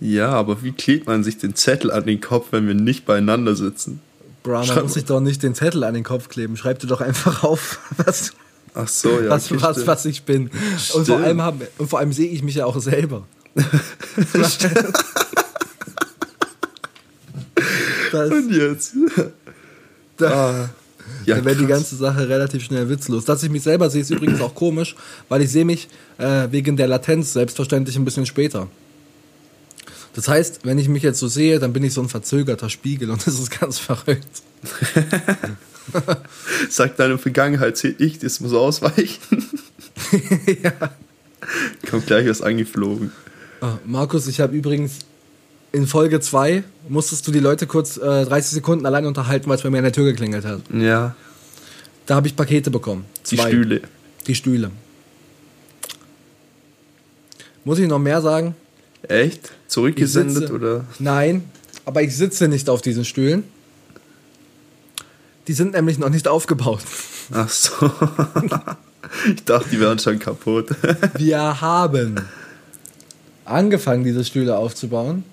[0.00, 3.54] Ja, aber wie klebt man sich den Zettel an den Kopf, wenn wir nicht beieinander
[3.54, 4.00] sitzen?
[4.42, 6.56] Bro, man muss sich doch nicht den Zettel an den Kopf kleben.
[6.56, 8.32] Schreib dir doch einfach auf, was,
[8.74, 10.50] Ach so, ja, was, okay, was, was ich bin.
[10.94, 13.26] Und vor, allem haben, und vor allem sehe ich mich ja auch selber.
[14.32, 14.58] das,
[18.30, 18.94] und jetzt?
[20.16, 20.68] Da, ah.
[21.26, 23.24] Ja, dann wäre die ganze Sache relativ schnell witzlos.
[23.24, 24.96] Dass ich mich selber sehe, ist übrigens auch komisch,
[25.28, 28.68] weil ich sehe mich äh, wegen der Latenz selbstverständlich ein bisschen später.
[30.14, 33.10] Das heißt, wenn ich mich jetzt so sehe, dann bin ich so ein verzögerter Spiegel
[33.10, 34.42] und das ist ganz verrückt.
[36.70, 39.44] Sagt deine Vergangenheit, sehe ich, das muss ausweichen.
[40.62, 40.72] ja.
[41.90, 43.12] Kommt gleich was angeflogen.
[43.60, 45.00] Ah, Markus, ich habe übrigens
[45.74, 49.62] in Folge 2 musstest du die Leute kurz äh, 30 Sekunden allein unterhalten, weil es
[49.62, 50.60] bei mir an der Tür geklingelt hat.
[50.72, 51.16] Ja.
[52.06, 53.04] Da habe ich Pakete bekommen.
[53.24, 53.36] Zwei.
[53.36, 53.82] Die Stühle.
[54.28, 54.70] Die Stühle.
[57.64, 58.54] Muss ich noch mehr sagen?
[59.02, 59.50] Echt?
[59.66, 60.84] Zurückgesendet sitze, oder?
[61.00, 61.50] Nein,
[61.84, 63.42] aber ich sitze nicht auf diesen Stühlen.
[65.48, 66.82] Die sind nämlich noch nicht aufgebaut.
[67.32, 67.72] Ach so.
[69.34, 70.68] ich dachte, die wären schon kaputt.
[71.18, 72.20] Wir haben
[73.44, 75.24] angefangen, diese Stühle aufzubauen.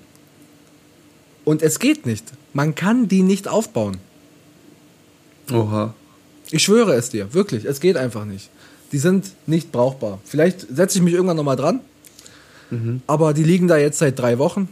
[1.44, 2.26] Und es geht nicht.
[2.54, 3.98] Man kann die nicht aufbauen.
[5.52, 5.94] Oha.
[6.52, 7.66] Ich schwöre es dir, wirklich.
[7.66, 8.50] Es geht einfach nicht.
[8.92, 10.20] Die sind nicht brauchbar.
[10.26, 11.80] Vielleicht setze ich mich irgendwann nochmal dran.
[12.70, 13.02] Mhm.
[13.08, 14.68] Aber die liegen da jetzt seit drei Wochen.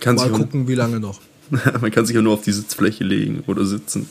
[0.00, 1.20] Kann Mal gucken, wie lange noch.
[1.80, 4.08] man kann sich ja nur auf die Sitzfläche legen oder sitzen.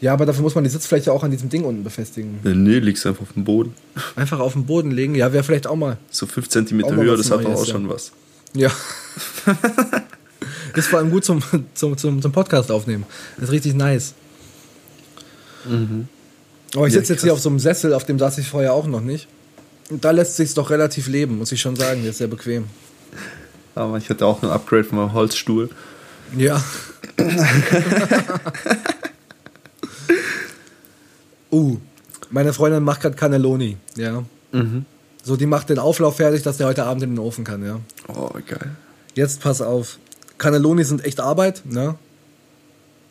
[0.00, 2.38] Ja, aber dafür muss man die Sitzfläche auch an diesem Ding unten befestigen.
[2.42, 3.74] Ja, nee, liegst einfach auf dem Boden.
[4.16, 5.98] Einfach auf dem Boden legen, ja, wäre vielleicht auch mal.
[6.10, 8.12] So 5 cm höher, das hat doch auch schon was.
[8.54, 8.70] Ja.
[10.74, 11.42] ist vor allem gut zum,
[11.74, 13.04] zum, zum, zum Podcast aufnehmen.
[13.36, 14.14] Das ist richtig nice.
[15.64, 16.08] Mhm.
[16.74, 18.72] Aber ich sitze ja, jetzt hier auf so einem Sessel, auf dem saß ich vorher
[18.72, 19.28] auch noch nicht.
[19.90, 22.02] Und da lässt sich doch relativ leben, muss ich schon sagen.
[22.02, 22.66] Der ist sehr bequem.
[23.74, 25.68] Aber ich hatte auch ein Upgrade von meinem Holzstuhl.
[26.36, 26.62] Ja.
[31.52, 31.76] uh,
[32.30, 34.24] meine Freundin macht gerade Cannelloni, ja.
[34.52, 34.86] Mhm.
[35.22, 37.80] So, die macht den Auflauf fertig, dass der heute Abend in den Ofen kann, ja.
[38.08, 38.76] Oh, geil.
[39.14, 39.98] Jetzt pass auf.
[40.38, 41.96] Cannelloni sind echt Arbeit, ne?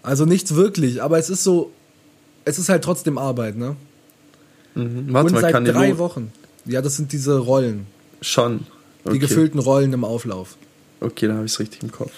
[0.01, 1.71] Also nichts wirklich, aber es ist so,
[2.45, 3.75] es ist halt trotzdem Arbeit, ne?
[4.75, 5.13] Mhm.
[5.13, 5.87] Warte Und mal, seit Cannelloni.
[5.87, 6.33] drei Wochen.
[6.65, 7.87] Ja, das sind diese Rollen.
[8.21, 8.65] Schon.
[9.03, 9.13] Okay.
[9.13, 10.57] Die gefüllten Rollen im Auflauf.
[10.99, 12.11] Okay, dann habe ich es richtig im Kopf.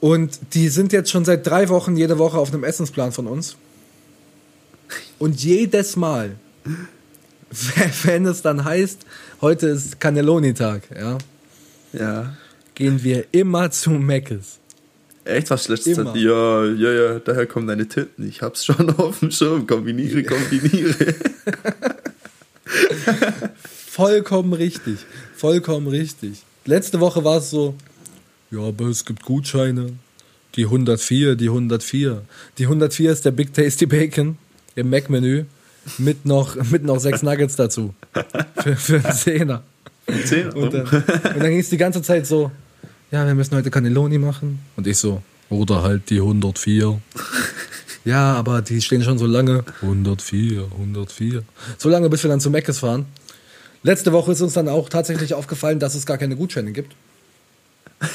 [0.00, 3.56] Und die sind jetzt schon seit drei Wochen jede Woche auf einem Essensplan von uns.
[5.18, 6.36] Und jedes Mal,
[8.04, 9.00] wenn es dann heißt,
[9.40, 11.18] heute ist Cannelloni-Tag, ja.
[11.92, 12.34] Ja
[12.74, 14.58] gehen wir immer zu Meckes.
[15.24, 15.98] Echt was Schlechtes?
[15.98, 16.14] Immer.
[16.16, 18.28] Ja, ja, ja, daher kommen deine Titten.
[18.28, 19.66] Ich hab's schon auf dem Schirm.
[19.66, 21.14] Kombiniere, kombiniere.
[23.64, 24.98] Vollkommen richtig.
[25.34, 26.42] Vollkommen richtig.
[26.66, 27.74] Letzte Woche war es so,
[28.50, 29.92] ja, aber es gibt Gutscheine.
[30.56, 32.22] Die 104, die 104.
[32.58, 34.38] Die 104 ist der Big Tasty Bacon
[34.76, 35.44] im Mac-Menü
[35.98, 37.94] mit noch, mit noch sechs Nuggets dazu.
[38.62, 39.62] Für, für einen Zehner.
[40.06, 40.60] 10 Euro.
[40.60, 42.52] Und dann, und dann ging es die ganze Zeit so,
[43.14, 44.58] ja, wir müssen heute Cannelloni machen.
[44.74, 47.00] Und ich so, oder halt die 104.
[48.04, 49.64] ja, aber die stehen schon so lange.
[49.82, 51.44] 104, 104.
[51.78, 53.06] So lange, bis wir dann zu Meckes fahren.
[53.84, 56.96] Letzte Woche ist uns dann auch tatsächlich aufgefallen, dass es gar keine Gutscheine gibt.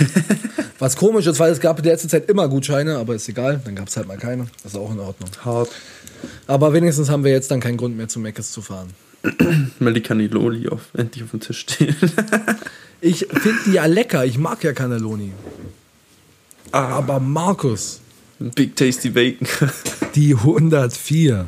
[0.79, 3.61] Was komisch ist, weil es gab in der letzten Zeit immer Gutscheine, aber ist egal,
[3.63, 4.47] dann gab es halt mal keine.
[4.63, 5.29] Das ist auch in Ordnung.
[5.45, 5.69] Hart.
[6.45, 8.89] Aber wenigstens haben wir jetzt dann keinen Grund mehr zu Meckes zu fahren.
[9.79, 11.95] Mal die Cannelloni auf, endlich auf dem Tisch stehen.
[13.01, 15.31] Ich finde die ja lecker, ich mag ja Cannelloni.
[16.71, 16.97] Ah.
[16.97, 18.01] Aber Markus,
[18.39, 19.47] Big Tasty Bacon.
[20.15, 21.45] die 104.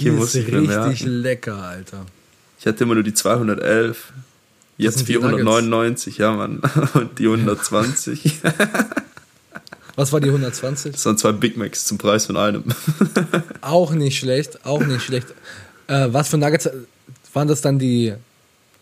[0.00, 2.06] Die muss ist richtig lecker, Alter.
[2.58, 4.12] Ich hatte immer nur die 211.
[4.76, 6.60] Jetzt sind die 499, ja, Mann.
[6.94, 8.40] Und die 120.
[9.96, 10.92] Was war die 120?
[10.92, 12.62] Das waren zwei Big Macs zum Preis von einem.
[13.60, 15.26] Auch nicht schlecht, auch nicht schlecht.
[15.88, 16.70] Äh, was für Nuggets
[17.32, 18.14] waren das dann die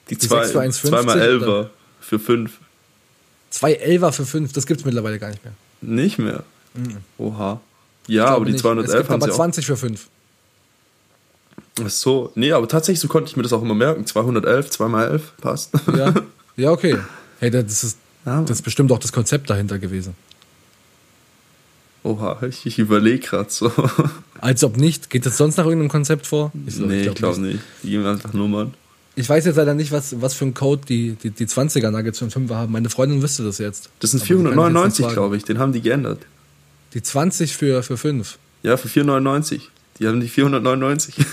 [0.08, 1.24] Die, Die zwei, 6 für 1,50 zweimal oder?
[1.26, 2.52] Elfer für 5.
[3.50, 4.52] zwei Elfer für 5?
[4.52, 5.54] Das gibt's mittlerweile gar nicht mehr.
[5.80, 6.44] Nicht mehr.
[7.18, 7.60] Oha.
[8.06, 8.62] Ja, aber glaube die nicht.
[8.62, 9.36] 211 Es gibt haben aber sie auch.
[9.36, 10.06] 20 für 5.
[11.84, 12.32] Ach so.
[12.34, 14.06] Nee, aber tatsächlich so konnte ich mir das auch immer merken.
[14.06, 15.72] 211, 2 mal 11, passt.
[15.96, 16.14] Ja,
[16.56, 16.98] ja okay.
[17.40, 20.14] Hey, das ist, Ja, das ist bestimmt auch das Konzept dahinter gewesen.
[22.02, 23.72] Oha, ich, ich überlege gerade so.
[24.40, 25.10] Als ob nicht.
[25.10, 26.52] Geht das sonst nach irgendeinem Konzept vor?
[26.66, 27.58] Ich nee, ich glaub glaube nicht.
[27.82, 28.74] Die geben einfach Nummern.
[29.18, 32.18] Ich weiß jetzt leider nicht, was, was für ein Code die, die, die 20er Nuggets
[32.18, 32.72] für einen 5er haben.
[32.72, 33.88] Meine Freundin wüsste das jetzt.
[34.00, 35.14] Das sind Aber die kann ich jetzt 499, nicht fragen.
[35.14, 35.44] glaube ich.
[35.44, 36.20] Den haben die geändert.
[36.92, 38.38] Die 20 für, für 5.
[38.62, 39.70] Ja, für 499.
[39.98, 41.16] Die haben die 499.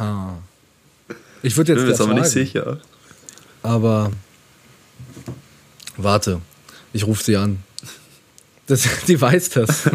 [0.00, 0.38] Ha.
[1.42, 2.80] Ich würde Ich jetzt bin mir jetzt aber nicht sicher.
[3.62, 4.10] Aber
[5.96, 6.40] warte,
[6.92, 7.62] ich rufe sie an.
[8.66, 9.88] Das, die weiß das.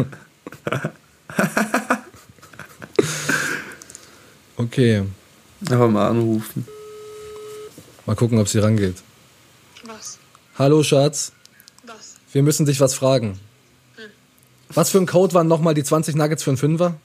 [4.56, 5.04] Okay,
[5.68, 6.66] Einfach mal anrufen.
[8.06, 8.96] mal gucken, ob sie rangeht.
[9.84, 10.18] Was?
[10.58, 11.32] Hallo Schatz,
[11.86, 12.16] Was?
[12.32, 13.38] wir müssen dich was fragen.
[14.72, 16.96] Was für ein Code waren nochmal die 20 Nuggets für einen Fünfer?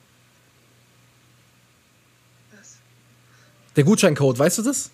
[2.56, 2.76] Was?
[3.76, 4.90] Der Gutscheincode, weißt du das?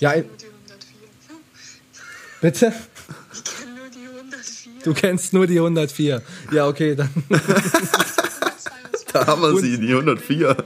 [0.00, 0.86] Ja, Ich ein- kenn nur die
[1.28, 1.40] 104.
[2.40, 2.72] bitte?
[3.32, 4.82] Ich kenne nur die 104.
[4.84, 6.22] Du kennst nur die 104.
[6.52, 7.10] Ja, okay, dann.
[7.28, 7.84] 122.
[9.12, 10.56] Da haben wir sie, die 104.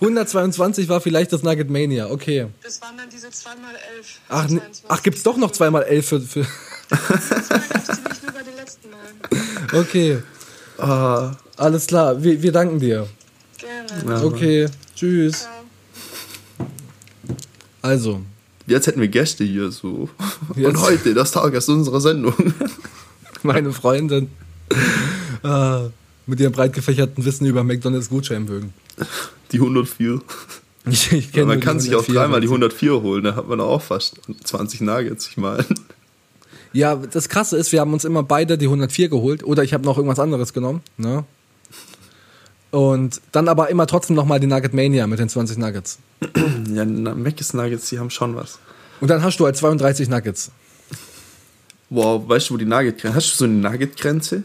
[0.00, 2.46] 122 war vielleicht das Nugget Mania, okay.
[2.62, 3.56] Das waren dann diese 2x11.
[4.28, 6.46] Ach, ne, ach gibt's doch noch zweimal 11 für, für.
[6.88, 9.20] Das die nicht nur bei den letzten Malen.
[9.72, 10.22] Okay,
[10.78, 13.06] Ah, alles klar, wir, wir danken dir.
[13.58, 14.10] Gerne.
[14.20, 14.24] ja.
[14.24, 15.40] Okay, tschüss.
[15.40, 16.66] Ciao.
[17.82, 18.22] Also,
[18.66, 20.08] Jetzt hätten wir Gäste hier so.
[20.54, 20.66] Jetzt.
[20.68, 22.34] Und heute, das Tages unserer Sendung.
[23.42, 24.30] meine Freundin
[25.42, 25.80] äh,
[26.30, 28.72] mit ihrem breit gefächerten Wissen über McDonalds Gutscheinbögen.
[29.52, 30.20] Die 104.
[30.86, 33.48] Ich, ich kenn man kann sich auch 104, dreimal die aber- 104 holen, da hat
[33.48, 35.66] man auch fast 20 Nuggets, ich meine.
[36.72, 39.84] Ja, das Krasse ist, wir haben uns immer beide die 104 geholt oder ich habe
[39.84, 40.82] noch irgendwas anderes genommen.
[40.96, 41.24] Ne?
[42.70, 45.98] Und dann aber immer trotzdem nochmal die Nugget Mania mit den 20 Nuggets.
[46.72, 48.60] Ja, Mc's Nuggets, die haben schon was.
[49.00, 50.52] Und dann hast du halt 32 Nuggets.
[51.88, 54.44] Wow, weißt du, wo die Nugget-Grenze Hast du so eine Nugget-Grenze?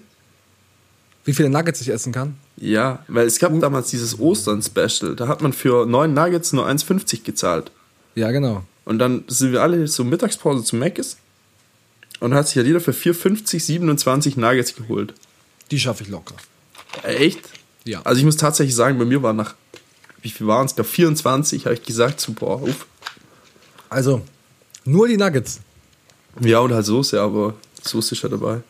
[1.26, 2.36] Wie viele Nuggets ich essen kann?
[2.56, 5.16] Ja, weil es gab damals dieses Ostern-Special.
[5.16, 7.72] Da hat man für 9 Nuggets nur 1,50 gezahlt.
[8.14, 8.64] Ja, genau.
[8.86, 11.18] Und dann sind wir alle zur Mittagspause zu Mc's.
[12.20, 15.14] Und hat sich ja jeder für 4,50 27 Nuggets geholt.
[15.72, 16.36] Die schaffe ich locker.
[17.04, 17.42] Echt?
[17.84, 18.02] Ja.
[18.04, 19.56] Also ich muss tatsächlich sagen, bei mir war nach,
[20.22, 20.72] wie viel waren es?
[20.72, 22.86] Ich glaube 24, habe ich gesagt, boah, uff.
[23.90, 24.22] Also,
[24.86, 25.60] nur die Nuggets.
[26.40, 28.62] Ja, und halt Soße, aber Soße ist ja dabei.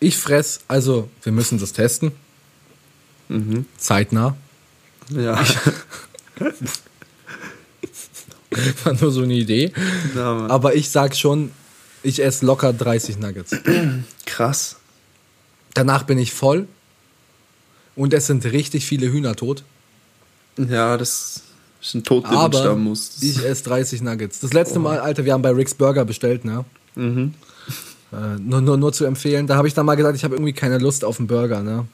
[0.00, 2.12] Ich fress, also, wir müssen das testen.
[3.28, 3.66] Mhm.
[3.76, 4.36] Zeitnah.
[5.10, 5.42] Ja,
[8.84, 9.72] War nur so eine Idee.
[10.14, 10.46] ja.
[10.48, 11.52] Aber ich sag schon,
[12.02, 13.52] ich esse locker 30 Nuggets.
[14.26, 14.76] krass.
[15.74, 16.66] Danach bin ich voll.
[17.94, 19.62] Und es sind richtig viele Hühner tot.
[20.56, 21.42] Ja, das
[21.80, 23.10] ist ein Tod, den man Aber sterben muss.
[23.14, 24.40] Das- ich esse 30 Nuggets.
[24.40, 26.64] Das letzte Mal, Alter, wir haben bei Rick's Burger bestellt, ne?
[26.96, 27.34] Mhm.
[28.12, 29.46] Äh, nur, nur, nur zu empfehlen.
[29.46, 31.86] Da habe ich dann mal gesagt, ich habe irgendwie keine Lust auf einen Burger, ne?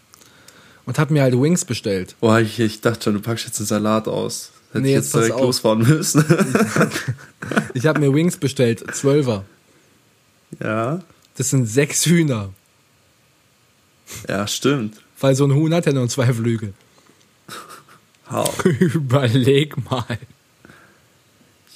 [0.87, 2.15] Und habe mir halt Wings bestellt.
[2.21, 4.53] Boah, ich, ich dachte schon, du packst jetzt einen Salat aus.
[4.73, 6.25] Hätte Nee, ich jetzt jetzt direkt losfahren müssen.
[7.75, 9.45] Ich habe mir Wings bestellt, Zwölfer.
[10.61, 11.01] ja.
[11.37, 12.51] Das sind sechs Hühner.
[14.29, 14.97] Ja, stimmt.
[15.21, 16.73] Weil so ein Huhn hat ja nur zwei Flügel.
[18.31, 18.51] Hau.
[18.65, 20.19] Überleg mal.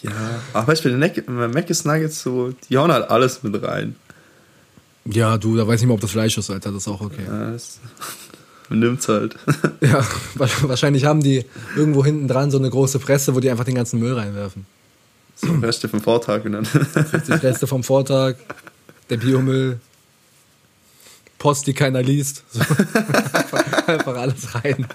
[0.03, 0.11] Ja.
[0.55, 3.97] Aber du, bei den Mac- Mc's Nuggets so, die hauen halt alles mit rein.
[5.07, 6.71] Ja, du, da weiß ich nicht mehr, ob das Fleisch ist, Alter.
[6.73, 7.25] Das ist auch okay.
[7.27, 7.79] Ja, das,
[8.69, 9.37] man nimmt's halt.
[9.81, 11.45] Ja, wa- wahrscheinlich haben die
[11.77, 14.67] irgendwo hinten dran so eine große Presse, wo die einfach den ganzen Müll reinwerfen.
[15.37, 16.69] So Reste vom Vortag und dann.
[17.27, 18.35] Die Reste vom Vortag,
[19.09, 19.81] der Biomüll,
[21.39, 22.45] Post, die keiner liest.
[22.53, 22.61] So.
[22.61, 24.87] einfach, einfach alles rein.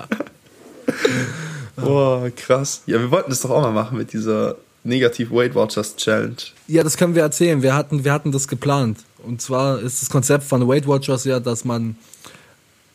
[1.75, 2.83] Boah, krass.
[2.85, 6.35] Ja, wir wollten das doch auch mal machen mit dieser Negativ Weight Watchers Challenge.
[6.67, 7.61] Ja, das können wir erzählen.
[7.63, 8.99] Wir hatten, wir hatten das geplant.
[9.25, 11.95] Und zwar ist das Konzept von Weight Watchers ja, dass man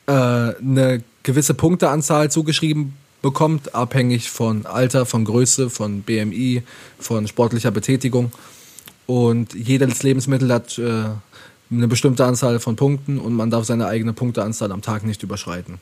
[0.06, 6.62] äh, eine gewisse Punkteanzahl zugeschrieben bekommt, abhängig von Alter, von Größe, von BMI,
[6.98, 8.32] von sportlicher Betätigung.
[9.06, 11.04] Und jedes Lebensmittel hat äh,
[11.70, 15.80] eine bestimmte Anzahl von Punkten und man darf seine eigene Punkteanzahl am Tag nicht überschreiten.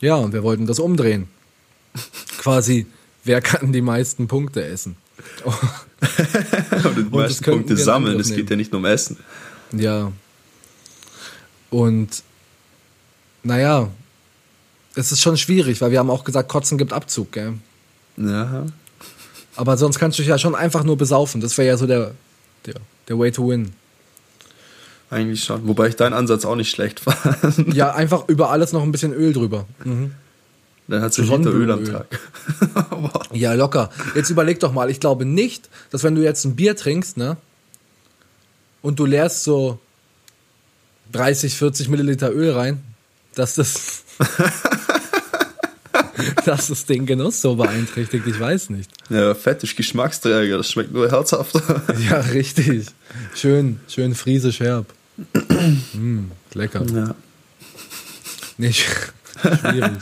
[0.00, 1.28] Ja, und wir wollten das umdrehen.
[2.38, 2.86] Quasi,
[3.24, 4.96] wer kann die meisten Punkte essen?
[6.78, 8.18] Oder die Und meisten Punkte sammeln.
[8.20, 9.16] Es geht ja nicht nur um Essen.
[9.72, 10.12] Ja.
[11.70, 12.22] Und
[13.42, 13.88] naja,
[14.94, 17.54] es ist schon schwierig, weil wir haben auch gesagt, Kotzen gibt Abzug, gell?
[18.16, 18.66] Ja.
[19.56, 21.40] Aber sonst kannst du dich ja schon einfach nur besaufen.
[21.40, 22.14] Das wäre ja so der,
[22.66, 22.74] der,
[23.08, 23.72] der Way to win.
[25.10, 25.66] Eigentlich schon.
[25.68, 27.74] Wobei ich deinen Ansatz auch nicht schlecht fand.
[27.74, 29.66] Ja, einfach über alles noch ein bisschen Öl drüber.
[29.84, 30.12] Mhm.
[30.88, 31.84] Dann hat sie Öl am.
[31.84, 32.06] Tag.
[33.32, 33.90] Ja, locker.
[34.14, 37.36] Jetzt überleg doch mal, ich glaube nicht, dass wenn du jetzt ein Bier trinkst, ne?
[38.82, 39.80] Und du leerst so
[41.12, 42.82] 30, 40 Milliliter Öl rein,
[43.34, 44.04] dass das,
[46.44, 48.90] dass das den Genuss so beeinträchtigt, ich weiß nicht.
[49.10, 50.56] Ja, Fett ist Geschmacksträger.
[50.58, 51.82] Das schmeckt nur herzhafter.
[52.08, 52.86] Ja, richtig.
[53.34, 54.86] Schön, schön friesisch herb.
[55.94, 56.84] mm, lecker.
[56.94, 57.14] Ja.
[58.60, 59.10] Sch-
[59.60, 59.92] schwierig.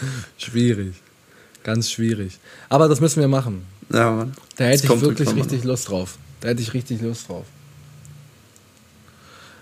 [0.38, 0.94] schwierig.
[1.64, 2.38] Ganz schwierig.
[2.68, 3.64] Aber das müssen wir machen.
[3.92, 4.34] Ja, Mann.
[4.56, 6.16] Da hätte ich wirklich richtig Lust drauf.
[6.40, 7.46] Da hätte ich richtig Lust drauf.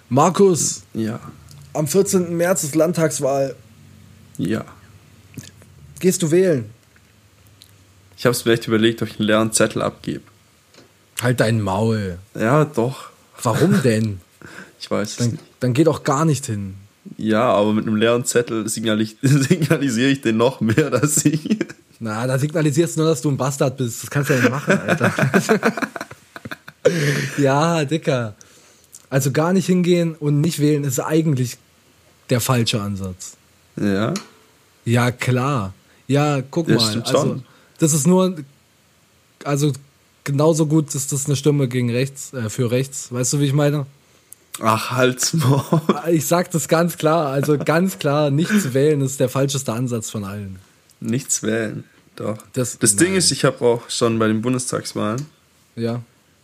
[0.08, 0.82] Markus.
[0.94, 1.18] Ja.
[1.72, 2.36] am 14.
[2.36, 3.56] März ist Landtagswahl.
[4.38, 4.64] Ja.
[6.00, 6.70] Gehst du wählen?
[8.16, 10.22] Ich habe es vielleicht überlegt, ob ich einen leeren Zettel abgebe.
[11.22, 12.18] Halt dein Maul.
[12.34, 13.10] Ja, doch.
[13.42, 14.20] Warum denn?
[14.78, 15.42] Ich weiß es Dann, nicht.
[15.60, 16.74] dann geh doch gar nicht hin.
[17.18, 21.58] Ja, aber mit einem leeren Zettel signalis signalisiere ich den noch mehr, dass ich.
[21.98, 24.02] Na, da signalisierst du nur, dass du ein Bastard bist.
[24.02, 25.12] Das kannst du ja nicht machen, Alter.
[27.38, 28.34] ja, Dicker.
[29.08, 31.56] Also gar nicht hingehen und nicht wählen ist eigentlich
[32.28, 33.36] der falsche Ansatz.
[33.76, 34.12] Ja.
[34.84, 35.72] Ja, klar.
[36.06, 37.02] Ja, guck Ja, mal.
[37.02, 37.42] Also,
[37.78, 38.36] das ist nur,
[39.44, 39.72] also
[40.24, 43.12] genauso gut ist das eine Stimme gegen rechts, äh, für rechts.
[43.12, 43.86] Weißt du, wie ich meine?
[44.60, 45.62] Ach, halt's Maul.
[46.10, 47.28] Ich sag das ganz klar.
[47.28, 50.58] Also ganz klar, nicht zu wählen ist der falscheste Ansatz von allen.
[51.00, 51.84] Nichts wählen.
[52.16, 52.38] Doch.
[52.54, 55.26] Das- Das, Ding ist, ich habe auch schon bei den Bundestagswahlen
[55.76, 56.00] Ja,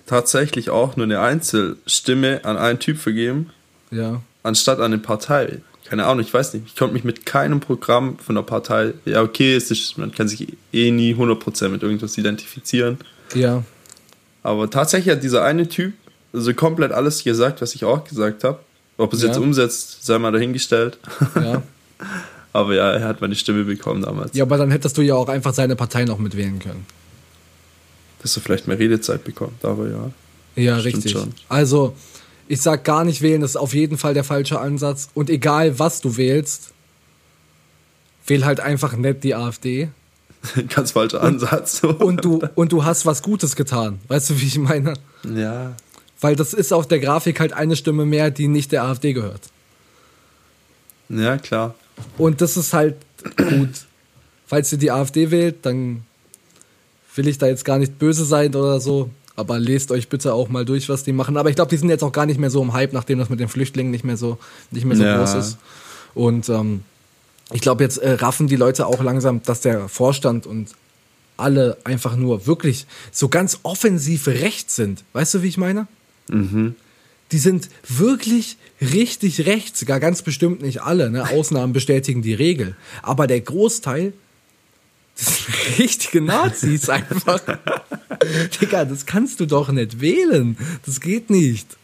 [0.06, 3.50] tatsächlich auch nur eine Einzelstimme an einen Typ vergeben,
[3.90, 4.20] ja.
[4.42, 5.60] anstatt an eine Partei.
[5.86, 6.66] Keine Ahnung, ich weiß nicht.
[6.66, 8.94] Ich konnte mich mit keinem Programm von der Partei.
[9.04, 12.98] Ja, okay, es ist, man kann sich eh nie 100% mit irgendwas identifizieren.
[13.34, 13.62] Ja,
[14.42, 15.94] Aber tatsächlich hat dieser eine Typ
[16.32, 18.58] also komplett alles gesagt, was ich auch gesagt habe.
[18.98, 19.28] Ob es Ja.
[19.28, 20.98] jetzt umsetzt, sei mal dahingestellt.
[21.36, 21.62] ja.
[22.54, 24.34] Aber ja, er hat meine Stimme bekommen damals.
[24.36, 26.84] Ja, aber dann hättest du ja auch einfach seine Partei noch mitwählen können.
[28.20, 30.10] Dass er vielleicht mehr Redezeit bekommt, aber ja.
[30.56, 31.12] Ja, richtig.
[31.12, 31.32] schon.
[31.48, 31.94] Also,
[32.48, 35.08] ich sag gar nicht wählen, das ist auf jeden Fall der falsche Ansatz.
[35.14, 36.72] Und egal, was du wählst,
[38.26, 39.88] wähl halt einfach nicht die AfD.
[40.68, 41.82] Ganz falscher Ansatz.
[41.82, 43.98] Und du, und du hast was Gutes getan.
[44.08, 44.92] Weißt du, wie ich meine?
[45.24, 45.72] ja.
[46.22, 49.42] Weil das ist auf der Grafik halt eine Stimme mehr, die nicht der AfD gehört.
[51.10, 51.74] Ja, klar.
[52.16, 52.96] Und das ist halt
[53.36, 53.68] gut.
[54.46, 56.04] Falls ihr die AfD wählt, dann
[57.14, 59.10] will ich da jetzt gar nicht böse sein oder so.
[59.34, 61.36] Aber lest euch bitte auch mal durch, was die machen.
[61.36, 63.28] Aber ich glaube, die sind jetzt auch gar nicht mehr so im Hype, nachdem das
[63.28, 64.38] mit den Flüchtlingen nicht mehr so,
[64.70, 65.18] nicht mehr so Ja.
[65.18, 65.58] groß ist.
[66.14, 66.82] Und ähm,
[67.52, 70.68] ich glaube, jetzt äh, raffen die Leute auch langsam, dass der Vorstand und
[71.38, 75.02] alle einfach nur wirklich so ganz offensiv rechts sind.
[75.14, 75.88] Weißt du, wie ich meine?
[77.32, 81.10] Die sind wirklich richtig rechts, gar ganz bestimmt nicht alle.
[81.10, 81.28] Ne?
[81.28, 82.76] Ausnahmen bestätigen die Regel.
[83.02, 84.12] Aber der Großteil,
[85.16, 87.40] das sind richtige Nazis einfach.
[88.60, 90.56] Digga, das kannst du doch nicht wählen.
[90.84, 91.76] Das geht nicht.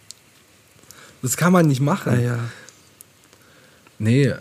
[1.23, 2.23] Das kann man nicht machen.
[2.23, 2.39] ja.
[3.99, 4.33] Nee,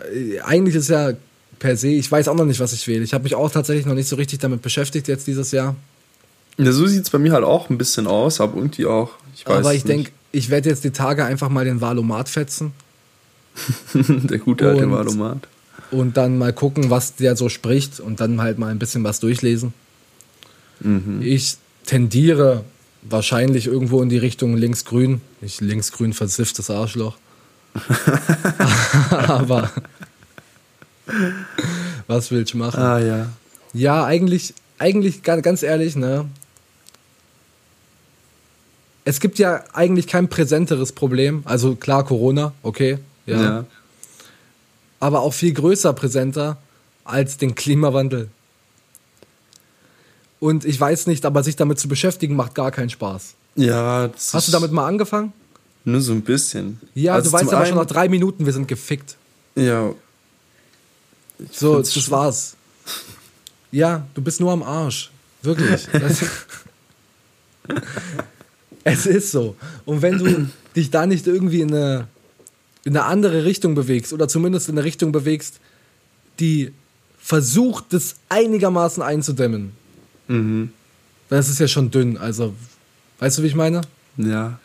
[0.44, 1.14] eigentlich ist ja
[1.58, 3.02] per se, ich weiß auch noch nicht, was ich wähle.
[3.02, 5.74] Ich habe mich auch tatsächlich noch nicht so richtig damit beschäftigt jetzt dieses Jahr.
[6.58, 9.10] Ja so sieht es bei mir halt auch ein bisschen aus, aber irgendwie auch.
[9.34, 12.72] Ich weiß Aber ich denke, ich werde jetzt die Tage einfach mal den Valomat fetzen.
[13.94, 15.48] Der gute alte Und- Valomat.
[15.90, 19.20] und dann mal gucken, was der so spricht und dann halt mal ein bisschen was
[19.20, 19.72] durchlesen.
[21.20, 21.56] Ich
[21.86, 22.64] tendiere
[23.02, 25.20] wahrscheinlich irgendwo in die Richtung linksgrün.
[25.40, 27.16] Nicht linksgrün versifftes Arschloch.
[29.10, 29.70] Aber
[32.06, 32.80] was willst du machen?
[32.80, 33.26] Ah ja.
[33.72, 36.26] Ja, eigentlich, eigentlich ga- ganz ehrlich, ne?
[39.08, 41.42] Es gibt ja eigentlich kein präsenteres Problem.
[41.46, 43.42] Also klar, Corona, okay, ja.
[43.42, 43.64] Ja.
[45.00, 46.58] Aber auch viel größer präsenter
[47.04, 48.28] als den Klimawandel.
[50.40, 53.34] Und ich weiß nicht, aber sich damit zu beschäftigen, macht gar keinen Spaß.
[53.56, 55.32] Ja, Hast du damit mal angefangen?
[55.84, 56.80] Nur so ein bisschen.
[56.94, 59.16] Ja, Also du weißt aber schon nach drei Minuten, wir sind gefickt.
[59.54, 59.90] Ja.
[61.38, 62.54] Ich So, das sch- war's.
[63.72, 65.10] Ja, du bist nur am Arsch.
[65.42, 65.88] Wirklich.
[68.84, 69.56] Es ist so.
[69.84, 72.08] Und wenn du dich da nicht irgendwie in eine,
[72.84, 75.60] in eine andere Richtung bewegst oder zumindest in eine Richtung bewegst,
[76.40, 76.72] die
[77.18, 79.72] versucht, das einigermaßen einzudämmen,
[80.28, 80.70] Mhm.
[81.30, 82.18] das ist ja schon dünn.
[82.18, 82.54] Also,
[83.18, 83.80] weißt du, wie ich meine?
[84.18, 84.58] Ja.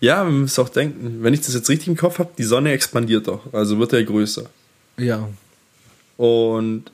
[0.00, 2.72] Ja, man muss auch denken, wenn ich das jetzt richtig im Kopf habe, die Sonne
[2.72, 4.44] expandiert doch, also wird er größer.
[4.98, 5.28] Ja.
[6.16, 6.84] Und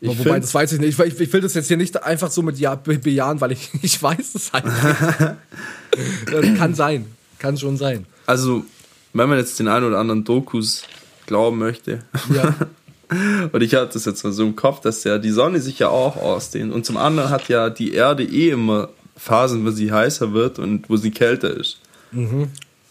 [0.00, 0.98] ich Wobei, find- das weiß ich nicht.
[0.98, 3.70] Ich, ich will das jetzt hier nicht einfach so mit Ja be bejahen, weil ich,
[3.82, 6.32] ich weiß es halt nicht.
[6.32, 7.06] das kann sein.
[7.38, 8.06] Kann schon sein.
[8.26, 8.64] also,
[9.12, 10.82] wenn man jetzt den einen oder anderen Dokus
[11.26, 12.54] glauben möchte, Ja.
[13.52, 15.88] und ich hatte das jetzt mal so im Kopf, dass ja die Sonne sich ja
[15.88, 16.72] auch ausdehnt.
[16.72, 20.88] Und zum anderen hat ja die Erde eh immer Phasen, wo sie heißer wird und
[20.90, 21.78] wo sie kälter ist.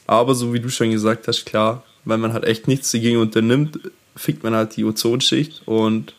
[0.08, 3.80] Aber so wie du schon gesagt hast, klar, wenn man halt echt nichts dagegen unternimmt,
[4.16, 6.14] fickt man halt die Ozonschicht und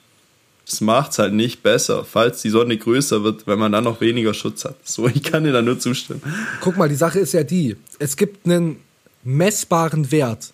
[0.69, 4.01] es macht es halt nicht besser, falls die Sonne größer wird, wenn man dann noch
[4.01, 4.77] weniger Schutz hat.
[4.87, 6.23] So, ich kann dir da nur zustimmen.
[6.61, 8.77] Guck mal, die Sache ist ja die, es gibt einen
[9.25, 10.53] messbaren Wert,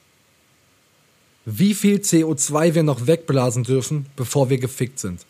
[1.44, 5.26] wie viel CO2 wir noch wegblasen dürfen, bevor wir gefickt sind.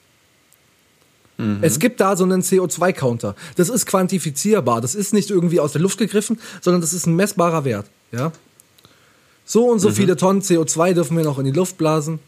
[1.62, 3.34] Es gibt da so einen CO2-Counter.
[3.56, 4.80] Das ist quantifizierbar.
[4.80, 7.86] Das ist nicht irgendwie aus der Luft gegriffen, sondern das ist ein messbarer Wert.
[8.12, 8.30] Ja?
[9.44, 12.20] So und so viele Tonnen CO2 dürfen wir noch in die Luft blasen.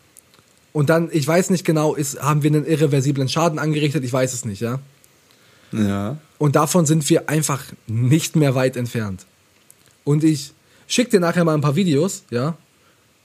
[0.76, 4.04] Und dann, ich weiß nicht genau, ist, haben wir einen irreversiblen Schaden angerichtet?
[4.04, 4.78] Ich weiß es nicht, ja.
[5.72, 6.18] Ja.
[6.36, 9.24] Und davon sind wir einfach nicht mehr weit entfernt.
[10.04, 10.52] Und ich
[10.86, 12.58] schicke dir nachher mal ein paar Videos, ja.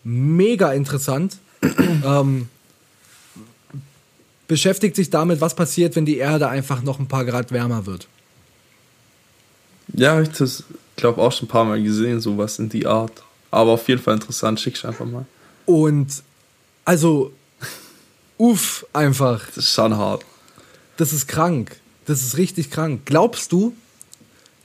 [0.05, 1.39] Mega interessant.
[1.61, 2.47] ähm,
[4.47, 8.07] beschäftigt sich damit, was passiert, wenn die Erde einfach noch ein paar Grad wärmer wird.
[9.89, 10.63] Ja, ich das,
[10.95, 13.23] glaube auch schon ein paar Mal gesehen, sowas in die Art.
[13.51, 15.25] Aber auf jeden Fall interessant, schick's einfach mal.
[15.65, 16.23] Und
[16.85, 17.33] also,
[18.41, 19.45] uff, einfach.
[19.47, 20.25] Das ist schon hart.
[20.97, 21.79] Das ist krank.
[22.05, 23.01] Das ist richtig krank.
[23.05, 23.75] Glaubst du,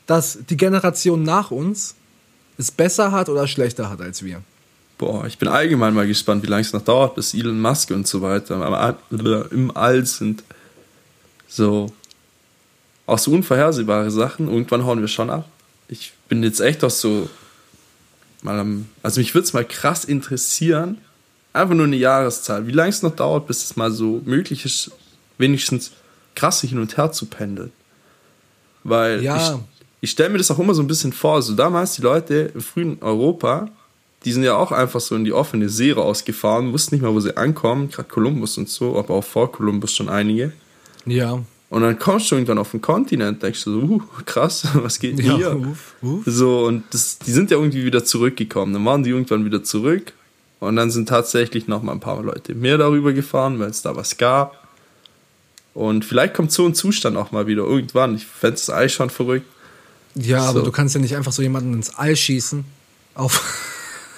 [0.06, 1.94] dass die Generation nach uns
[2.56, 4.42] es besser hat oder schlechter hat als wir?
[4.96, 8.08] Boah, ich bin allgemein mal gespannt, wie lange es noch dauert, bis Elon Musk und
[8.08, 8.96] so weiter
[9.50, 10.42] im All sind.
[11.46, 11.92] So.
[13.04, 14.48] Auch so unvorhersehbare Sachen.
[14.48, 15.46] Irgendwann hauen wir schon ab.
[15.88, 17.28] Ich bin jetzt echt auch so.
[18.42, 20.98] Mal am, also mich würde es mal krass interessieren.
[21.56, 22.66] Einfach nur eine Jahreszahl.
[22.66, 24.90] Wie lange es noch dauert, bis es mal so möglich ist,
[25.38, 25.92] wenigstens
[26.34, 27.72] krasse hin und her zu pendeln.
[28.84, 29.36] Weil Ja.
[29.36, 29.60] ich,
[30.02, 31.42] ich stelle mir das auch immer so ein bisschen vor.
[31.42, 33.68] So damals die Leute im frühen Europa,
[34.24, 37.20] die sind ja auch einfach so in die offene See rausgefahren, wussten nicht mal, wo
[37.20, 40.52] sie ankommen, gerade Kolumbus und so, aber auch vor Kolumbus schon einige.
[41.06, 41.38] Ja.
[41.68, 45.18] Und dann kommst du irgendwann auf den Kontinent, denkst du so, uh, krass, was geht
[45.18, 45.56] denn Ja, hier?
[45.56, 46.22] uff, uff.
[46.26, 48.72] So, und das, die sind ja irgendwie wieder zurückgekommen.
[48.72, 50.12] Dann waren die irgendwann wieder zurück.
[50.60, 53.94] Und dann sind tatsächlich noch mal ein paar Leute mehr darüber gefahren, weil es da
[53.96, 54.66] was gab.
[55.74, 58.16] Und vielleicht kommt so ein Zustand auch mal wieder irgendwann.
[58.16, 59.46] Ich fände es eigentlich schon verrückt.
[60.14, 60.64] Ja, aber So.
[60.64, 62.64] du kannst ja nicht einfach so jemanden ins All schießen.
[63.14, 63.72] Auf.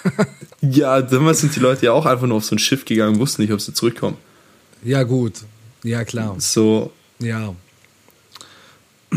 [0.61, 3.41] Ja, damals sind die Leute ja auch einfach nur auf so ein Schiff gegangen, wussten
[3.41, 4.15] nicht, ob sie zurückkommen.
[4.83, 5.33] ja, gut.
[5.83, 6.35] Ja, klar.
[6.39, 7.53] So, Ja.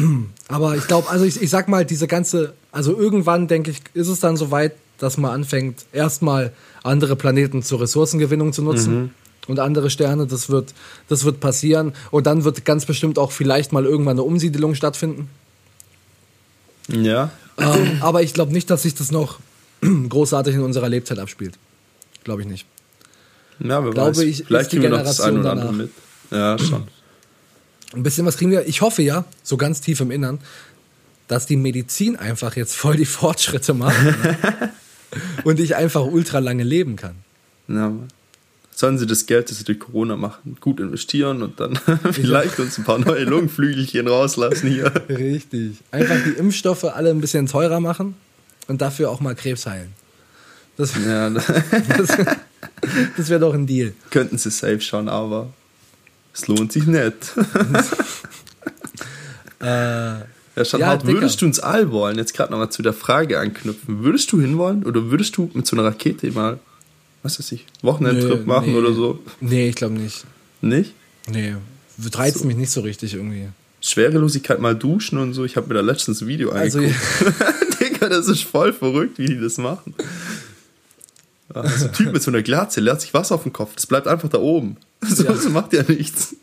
[0.49, 4.09] Aber ich glaube, also ich, ich sag mal, diese ganze, also irgendwann denke ich, ist
[4.09, 9.15] es dann soweit, dass man anfängt, erstmal andere Planeten zur Ressourcengewinnung zu nutzen
[9.49, 10.27] und andere Sterne.
[10.27, 10.75] Das wird,
[11.09, 11.93] das wird passieren.
[12.11, 15.29] Und dann wird ganz bestimmt auch vielleicht mal irgendwann eine Umsiedelung stattfinden.
[16.89, 17.31] ja.
[17.59, 19.39] ähm, aber ich glaube nicht, dass sich das noch
[19.81, 21.55] großartig in unserer Lebzeit abspielt.
[22.25, 22.67] Glaube ich nicht.
[23.59, 24.19] Ja, wer Glaube weiß.
[24.19, 25.91] ich, Vielleicht kriegen wir noch das eine oder andere mit.
[26.31, 26.85] Ja, schon.
[27.95, 28.67] Ein bisschen was kriegen wir.
[28.67, 30.41] Ich hoffe ja, so ganz tief im Innern,
[31.29, 33.97] dass die Medizin einfach jetzt voll die Fortschritte macht
[35.45, 37.17] und ich einfach ultra lange leben kann.
[37.69, 37.93] Ja,
[38.75, 41.79] sollen sie das Geld, das sie durch Corona machen, gut investieren und dann
[42.13, 44.93] vielleicht uns ein paar neue Lungenflügelchen rauslassen hier.
[45.09, 45.77] Richtig.
[45.91, 48.15] Einfach die Impfstoffe alle ein bisschen teurer machen
[48.69, 49.93] und dafür auch mal Krebs heilen.
[50.77, 52.17] Das, Ja, das,
[53.17, 53.93] das wäre doch ein Deal.
[54.11, 55.53] könnten sie safe schon, aber
[56.35, 57.35] es lohnt sich nicht.
[59.61, 60.23] Äh,
[60.57, 61.03] Ja, schon Ja.
[61.05, 62.17] Würdest du ins All wollen?
[62.19, 64.03] Jetzt gerade nochmal zu der Frage anknüpfen.
[64.05, 66.59] Würdest du hinwollen oder würdest du mit so einer Rakete mal,
[67.23, 68.79] was weiß ich, Wochenendtrip machen nee.
[68.79, 69.19] oder so?
[69.41, 70.25] Nee, ich glaube nicht.
[70.61, 70.93] Nicht?
[71.29, 71.55] Nee.
[72.15, 73.49] Reizt mich nicht so richtig irgendwie.
[73.81, 75.45] Schwerelosigkeit mal duschen und so.
[75.45, 77.81] Ich habe mir da letztens ein Video Also, angeguckt.
[77.81, 79.95] Digga, das ist voll verrückt, wie die das machen.
[81.55, 83.75] Ja, so ein Typ mit so einer Glatze, der hat sich Wasser auf den Kopf.
[83.75, 84.77] Das bleibt einfach da oben.
[85.05, 85.33] So, Ja.
[85.33, 86.37] das macht ja nichts.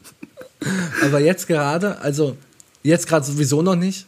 [1.02, 2.36] aber jetzt gerade, also
[2.84, 4.06] jetzt gerade sowieso noch nicht,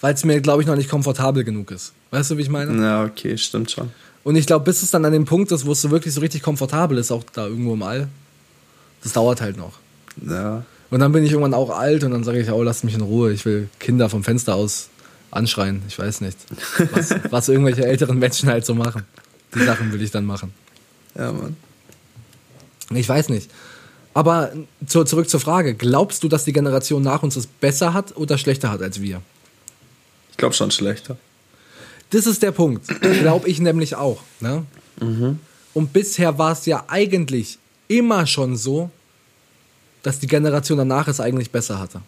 [0.00, 1.92] weil es mir, glaube ich, noch nicht komfortabel genug ist.
[2.10, 2.80] Weißt du, wie ich meine?
[2.82, 3.90] Ja, okay, stimmt schon.
[4.24, 6.20] Und ich glaube, bis es dann an dem Punkt ist, wo es so wirklich so
[6.20, 8.08] richtig komfortabel ist, auch da irgendwo im All,
[9.02, 9.72] das dauert halt noch.
[10.26, 10.64] Ja.
[10.90, 13.02] Und dann bin ich irgendwann auch alt und dann sage ich, oh, lasst mich in
[13.02, 14.88] Ruhe, ich will Kinder vom Fenster aus
[15.30, 15.82] anschreien.
[15.88, 16.38] Ich weiß nicht,
[16.92, 19.04] was, was irgendwelche älteren Menschen halt so machen.
[19.54, 20.52] Die Sachen will ich dann machen.
[21.14, 21.56] Ja, Mann.
[22.94, 23.50] Ich weiß nicht.
[24.18, 24.50] Aber
[24.84, 25.76] zu, zurück zur Frage.
[25.76, 29.22] Glaubst du, dass die Generation nach uns es besser hat oder schlechter hat als wir?
[30.32, 31.16] Ich glaube schon schlechter.
[32.10, 32.88] Das ist der Punkt.
[33.00, 34.20] Glaube ich nämlich auch.
[34.40, 34.66] Ne?
[35.72, 38.90] Und bisher war es ja eigentlich immer schon so,
[40.02, 42.02] dass die Generation danach es eigentlich besser hatte.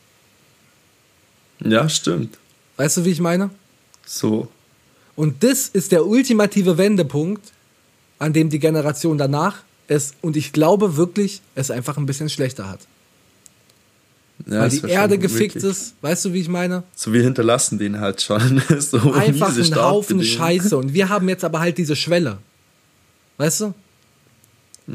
[1.60, 2.38] Ja, stimmt.
[2.76, 3.50] Weißt du, wie ich meine?
[4.04, 4.48] So.
[5.14, 7.52] Und das ist der ultimative Wendepunkt,
[8.18, 12.68] an dem die Generation danach es, und ich glaube wirklich, es einfach ein bisschen schlechter
[12.68, 12.78] hat.
[14.46, 16.84] Ja, Weil die Erde gefickt wirklich- ist, weißt du, wie ich meine?
[16.94, 18.62] So, wir hinterlassen den halt schon.
[18.78, 20.22] so Einfach ein Haufen.
[20.22, 20.76] Scheiße.
[20.78, 22.38] Und wir haben jetzt aber halt diese Schwelle.
[23.36, 23.74] Weißt du?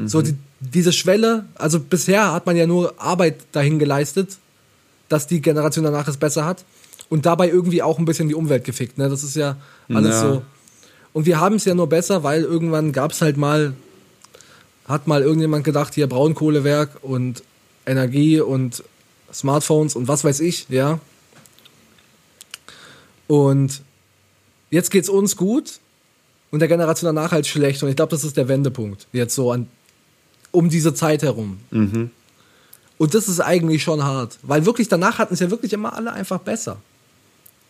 [0.06, 4.36] So die, diese Schwelle, also bisher hat man ja nur Arbeit dahin geleistet,
[5.08, 6.64] dass die Generation danach es besser hat.
[7.08, 8.98] Und dabei irgendwie auch ein bisschen die Umwelt gefickt.
[8.98, 9.08] Ne?
[9.08, 9.56] Das ist ja
[9.88, 10.20] alles Ja.
[10.20, 10.42] so.
[11.12, 13.74] Und wir haben es ja nur besser, weil irgendwann gab es halt mal,
[14.86, 17.42] hat mal irgendjemand gedacht, hier Braunkohlewerk und
[17.86, 18.82] Energie und
[19.32, 21.00] Smartphones und was weiß ich, ja.
[23.26, 23.82] Und
[24.70, 25.80] jetzt geht's uns gut
[26.50, 27.82] und der Generation danach halt schlecht.
[27.82, 29.06] Und ich glaube, das ist der Wendepunkt.
[29.12, 29.68] Jetzt so an,
[30.52, 31.58] um diese Zeit herum.
[31.70, 32.10] Mhm.
[32.98, 34.38] Und das ist eigentlich schon hart.
[34.42, 36.78] Weil wirklich danach hatten es ja wirklich immer alle einfach besser.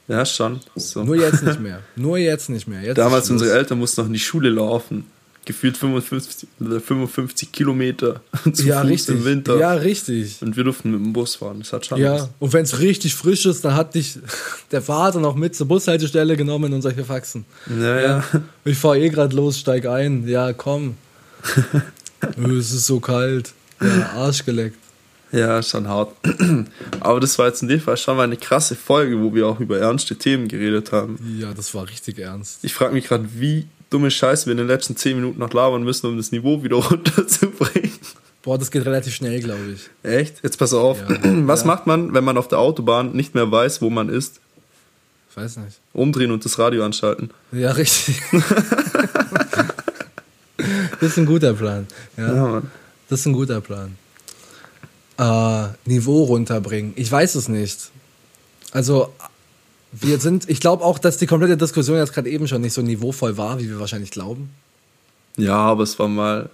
[0.08, 0.60] Ja, schon.
[0.76, 1.02] So.
[1.02, 1.82] Nur jetzt nicht mehr.
[1.96, 2.82] Nur jetzt nicht mehr.
[2.82, 5.06] Jetzt Damals unsere Eltern mussten noch in die Schule laufen.
[5.46, 8.20] Gefühlt 55, oder 55 Kilometer
[8.52, 9.14] zu Ja, Fuß richtig.
[9.14, 9.56] im Winter.
[9.58, 10.42] Ja, richtig.
[10.42, 11.60] Und wir durften mit dem Bus fahren.
[11.60, 14.18] Das hat schon Ja, und wenn es richtig frisch ist, dann hat dich
[14.72, 17.44] der Vater noch mit zur Bushaltestelle genommen und solche Faxen.
[17.70, 18.24] Ja, ja.
[18.64, 20.26] Ich fahr eh grad los, steig ein.
[20.28, 20.96] Ja, komm.
[22.36, 23.52] Es ist so kalt.
[23.80, 24.78] Ja, Arsch geleckt.
[25.32, 26.12] Ja, schon hart.
[27.00, 29.60] Aber das war jetzt in dem Fall schon mal eine krasse Folge, wo wir auch
[29.60, 31.18] über ernste Themen geredet haben.
[31.38, 32.60] Ja, das war richtig ernst.
[32.62, 35.82] Ich frage mich gerade, wie dumme Scheiße wir in den letzten 10 Minuten noch labern
[35.84, 37.92] müssen, um das Niveau wieder runterzubringen.
[38.42, 39.90] Boah, das geht relativ schnell, glaube ich.
[40.08, 40.42] Echt?
[40.42, 40.98] Jetzt pass auf.
[41.08, 41.18] Ja.
[41.46, 41.66] Was Ja.
[41.66, 44.40] macht man, wenn man auf der Autobahn nicht mehr weiß, wo man ist?
[45.30, 45.78] Ich weiß nicht.
[45.92, 47.30] Umdrehen und das Radio anschalten.
[47.52, 48.20] Ja, richtig.
[51.00, 51.86] das ist ein guter Plan.
[52.16, 52.70] Ja, Ja, Mann.
[53.08, 53.96] das ist ein guter Plan.
[55.18, 56.92] Äh, Niveau runterbringen.
[56.96, 57.90] Ich weiß es nicht.
[58.72, 59.12] Also,
[59.92, 62.82] wir sind, ich glaube auch, dass die komplette Diskussion jetzt gerade eben schon nicht so
[62.82, 64.50] niveauvoll war, wie wir wahrscheinlich glauben.
[65.36, 66.50] Ja, aber es war mal.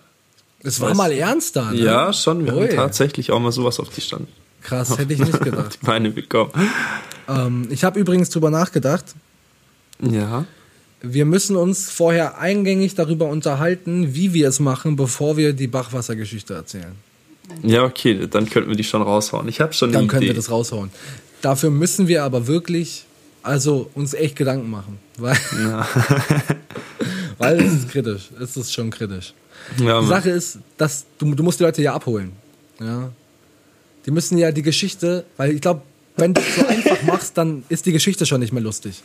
[0.62, 1.78] Es war Weiß- mal ernster, ne?
[1.80, 2.44] Ja, schon.
[2.44, 2.68] Wir Ui.
[2.68, 4.28] haben tatsächlich auch mal sowas auf die Stand.
[4.62, 5.78] Krass, hätte ich nicht gedacht.
[5.80, 6.52] Die Beine bekommen.
[7.28, 9.04] ähm, ich habe übrigens drüber nachgedacht.
[10.00, 10.44] Ja.
[11.00, 16.54] Wir müssen uns vorher eingängig darüber unterhalten, wie wir es machen, bevor wir die Bachwassergeschichte
[16.54, 16.92] erzählen.
[17.64, 19.48] Ja, okay, dann könnten wir die schon raushauen.
[19.48, 20.30] Ich habe schon eine Dann können Idee.
[20.30, 20.90] wir das raushauen.
[21.40, 23.04] Dafür müssen wir aber wirklich,
[23.42, 25.36] also uns echt Gedanken machen, weil,
[27.38, 28.30] weil es ist kritisch.
[28.40, 29.34] Es ist schon kritisch.
[29.78, 30.06] Ja, Die.
[30.06, 32.32] Sache ist, dass du, du musst die Leute ja abholen.
[32.80, 33.10] Ja.
[34.06, 35.82] Die müssen ja die Geschichte, weil ich glaube,
[36.16, 39.02] wenn du es so einfach machst, dann ist die Geschichte schon nicht mehr lustig.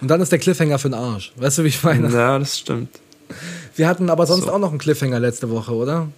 [0.00, 1.32] Und dann ist der Cliffhanger für den Arsch.
[1.36, 2.10] Weißt du, wie ich meine?
[2.12, 2.88] ja, das stimmt.
[3.76, 4.52] Wir hatten aber sonst So.
[4.52, 6.08] auch noch einen Cliffhanger letzte Woche, oder?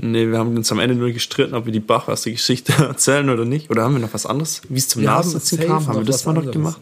[0.00, 3.68] Nee, wir haben uns am Ende nur gestritten, ob wir die Bachwasser-Geschichte erzählen oder nicht.
[3.70, 4.62] Oder haben wir noch was anderes?
[4.68, 6.80] Wie es zum Wir Nachsitzen kam, haben wir das mal noch gemacht?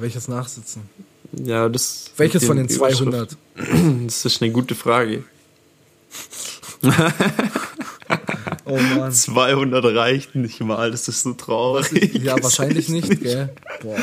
[0.00, 0.82] Welches Nachsitzen?
[1.32, 2.10] Ja, das.
[2.16, 3.12] Welches von den Überschriften.
[3.56, 4.06] 200?
[4.06, 5.24] Das ist eine gute Frage.
[8.64, 9.12] Oh Mann.
[9.12, 12.14] 200 reichten nicht mal, das ist so traurig.
[12.22, 13.50] Ja, Das wahrscheinlich ist nicht, gell?
[13.82, 13.96] Boah.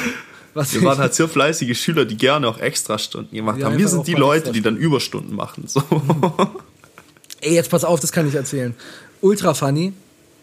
[0.53, 3.77] Was Wir waren halt so fleißige Schüler, die gerne auch Extrastunden gemacht Ja, haben.
[3.77, 5.65] Wir sind die Leute, die dann Überstunden machen.
[5.67, 5.81] So.
[7.41, 8.75] Ey, jetzt pass auf, das kann ich erzählen.
[9.21, 9.93] Ultra funny.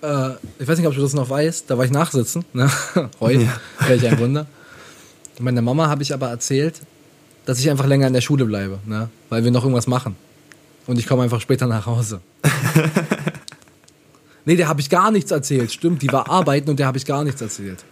[0.02, 1.70] Äh, ich weiß nicht, ob du das noch weißt.
[1.70, 2.44] Da war ich nachsitzen.
[2.52, 2.70] Ne?
[3.20, 3.48] Heute.
[3.86, 4.46] Welch ein Wunder.
[5.40, 6.80] Meiner Mama habe ich aber erzählt,
[7.46, 8.78] dass ich einfach länger in der Schule bleibe.
[8.86, 9.08] Ne?
[9.28, 10.16] Weil wir noch irgendwas machen.
[10.86, 12.20] Und ich komme einfach später nach Hause.
[14.44, 15.72] nee, der habe ich gar nichts erzählt.
[15.72, 17.84] Stimmt, die war arbeiten und der habe ich gar nichts erzählt.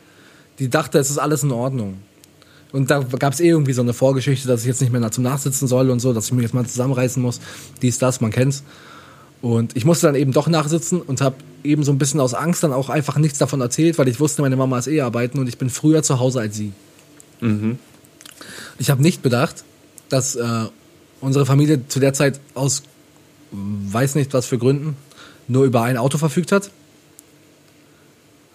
[0.58, 1.98] Die dachte, es ist alles in Ordnung.
[2.70, 5.24] Und da gab es eh irgendwie so eine Vorgeschichte, dass ich jetzt nicht mehr zum
[5.24, 7.40] Nachsitzen soll und so, dass ich mich jetzt mal zusammenreißen muss.
[7.82, 8.62] Dies, das, man kennt's.
[9.42, 12.62] Und ich musste dann eben doch nachsitzen und habe eben so ein bisschen aus Angst
[12.62, 15.48] dann auch einfach nichts davon erzählt, weil ich wusste, meine Mama ist eh arbeiten und
[15.48, 16.72] ich bin früher zu Hause als sie.
[18.78, 19.64] Ich habe nicht bedacht,
[20.08, 20.66] dass äh,
[21.20, 22.84] unsere Familie zu der Zeit aus
[23.50, 24.96] weiß nicht was für Gründen
[25.48, 26.70] nur über ein Auto verfügt hat.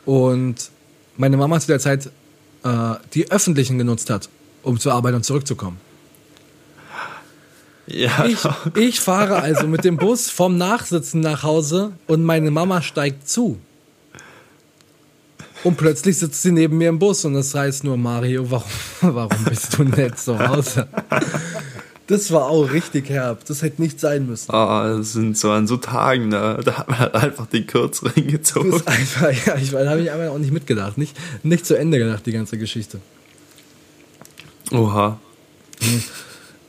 [0.06, 0.72] Und
[1.18, 2.10] meine Mama zu der Zeit
[2.64, 4.30] äh, die öffentlichen genutzt hat,
[4.64, 5.80] um zur Arbeit und zurückzukommen.
[7.88, 8.40] Ja, Ich,
[8.76, 13.58] ich fahre also mit dem Bus vom Nachsitzen nach Hause und meine Mama steigt zu.
[15.64, 18.70] Und plötzlich sitzt sie neben mir im Bus und das heißt nur, Mario, warum,
[19.02, 20.88] warum bist du nicht zu Hause?
[22.08, 23.44] Das war auch richtig herb.
[23.46, 24.52] Das hätte nicht sein müssen.
[24.54, 28.14] Ah, das sind so an so Tagen, da, da hat man halt einfach den kürzeren
[28.16, 28.72] Das gezogen.
[28.74, 30.98] ist einfach, ja, ich da habe ich einfach auch nicht mitgedacht.
[30.98, 33.00] Nicht, nicht zu Ende gedacht, die ganze Geschichte.
[34.72, 35.20] Oha.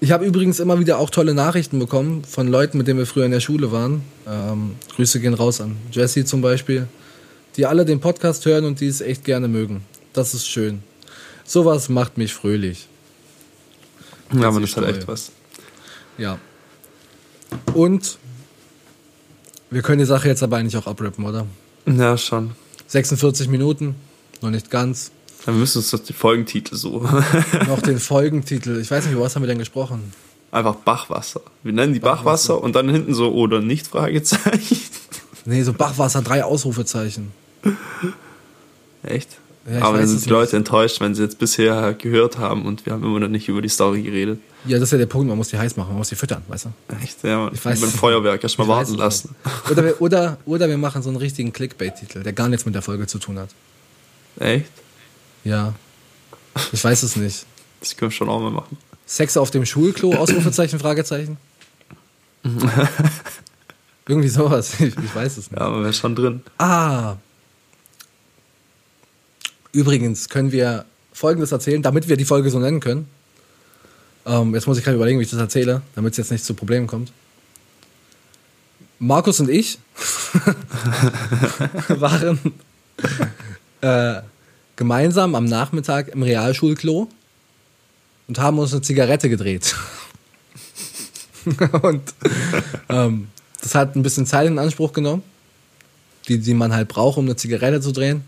[0.00, 3.24] Ich habe übrigens immer wieder auch tolle Nachrichten bekommen von Leuten, mit denen wir früher
[3.24, 4.02] in der Schule waren.
[4.28, 6.86] Ähm, Grüße gehen raus an Jesse zum Beispiel,
[7.56, 9.82] die alle den Podcast hören und die es echt gerne mögen.
[10.12, 10.82] Das ist schön.
[11.44, 12.86] Sowas macht mich fröhlich.
[14.32, 14.94] Ja, das hat toll.
[14.94, 15.32] echt was.
[16.16, 16.38] Ja.
[17.74, 18.18] Und
[19.70, 21.46] wir können die Sache jetzt aber eigentlich auch abrappen, oder?
[21.86, 22.52] Ja, schon.
[22.86, 23.96] 46 Minuten,
[24.42, 25.10] noch nicht ganz.
[25.48, 27.00] Dann müssen uns doch die Folgentitel so.
[27.68, 28.78] Noch den Folgentitel.
[28.82, 30.12] Ich weiß nicht, über was haben wir denn gesprochen?
[30.50, 31.40] Einfach Bachwasser.
[31.62, 32.62] Wir nennen die Bachwasser, Bachwasser.
[32.62, 34.76] und dann hinten so oder nicht Fragezeichen.
[35.46, 37.32] Nee, so Bachwasser, drei Ausrufezeichen.
[39.02, 39.38] Echt?
[39.72, 42.92] Ja, aber dann sind die Leute enttäuscht, wenn sie jetzt bisher gehört haben und wir
[42.92, 44.40] haben immer noch nicht über die Story geredet.
[44.66, 46.42] Ja, das ist ja der Punkt, man muss die heiß machen, man muss die füttern,
[46.48, 46.94] weißt du?
[47.02, 47.24] Echt?
[47.24, 49.34] Ja, Ich weiß beim es Feuerwerk erst mal Ich weiß warten lassen.
[49.70, 52.82] Oder wir, oder, oder wir machen so einen richtigen Clickbait-Titel, der gar nichts mit der
[52.82, 53.48] Folge zu tun hat.
[54.40, 54.66] Echt?
[55.44, 55.74] Ja.
[56.72, 57.46] Ich weiß es nicht.
[57.80, 58.76] Das können wir schon auch mal machen.
[59.06, 61.38] Sex auf dem Schulklo, Ausrufezeichen, Fragezeichen?
[64.06, 64.74] Irgendwie sowas.
[64.80, 65.60] Ich, ich weiß es nicht.
[65.60, 66.42] Ja, aber wäre schon drin.
[66.58, 67.16] Ah.
[69.72, 73.08] Übrigens können wir Folgendes erzählen, damit wir die Folge so nennen können.
[74.24, 76.54] Ähm, jetzt muss ich gerade überlegen, wie ich das erzähle, damit es jetzt nicht zu
[76.54, 77.12] Problemen kommt.
[78.98, 79.78] Markus und ich
[81.88, 82.38] waren
[83.80, 84.20] äh,
[84.78, 87.08] gemeinsam am Nachmittag im Realschulklo
[88.28, 89.74] und haben uns eine Zigarette gedreht.
[91.82, 92.02] und
[92.88, 93.26] ähm,
[93.60, 95.24] das hat ein bisschen Zeit in Anspruch genommen,
[96.28, 98.22] die, die man halt braucht, um eine Zigarette zu drehen.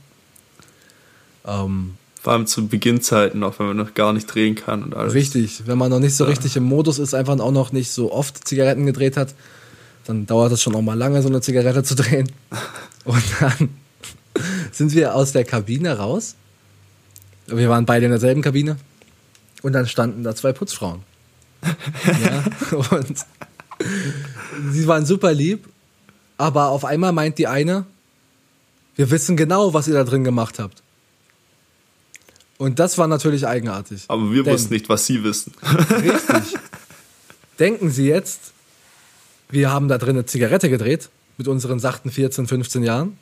[1.46, 5.14] Ähm, Vor allem zu Beginnzeiten, auch wenn man noch gar nicht drehen kann und alles.
[5.14, 8.12] Richtig, wenn man noch nicht so richtig im Modus ist, einfach auch noch nicht so
[8.12, 9.36] oft Zigaretten gedreht hat,
[10.04, 12.28] dann dauert es schon auch mal lange, so eine Zigarette zu drehen.
[13.04, 13.68] Und dann
[14.72, 16.34] sind wir aus der Kabine raus.
[17.50, 18.76] Wir waren beide in derselben Kabine.
[19.62, 21.02] Und dann standen da zwei Putzfrauen.
[22.06, 23.26] ja, und
[24.70, 25.68] sie waren super lieb,
[26.38, 27.84] aber auf einmal meint die eine,
[28.96, 30.82] wir wissen genau, was ihr da drin gemacht habt.
[32.56, 34.04] Und das war natürlich eigenartig.
[34.08, 35.52] Aber wir Denn- wussten nicht, was sie wissen.
[35.62, 36.58] Richtig.
[37.58, 38.52] Denken Sie jetzt,
[39.50, 43.18] wir haben da drin eine Zigarette gedreht mit unseren sachten 14, 15 Jahren?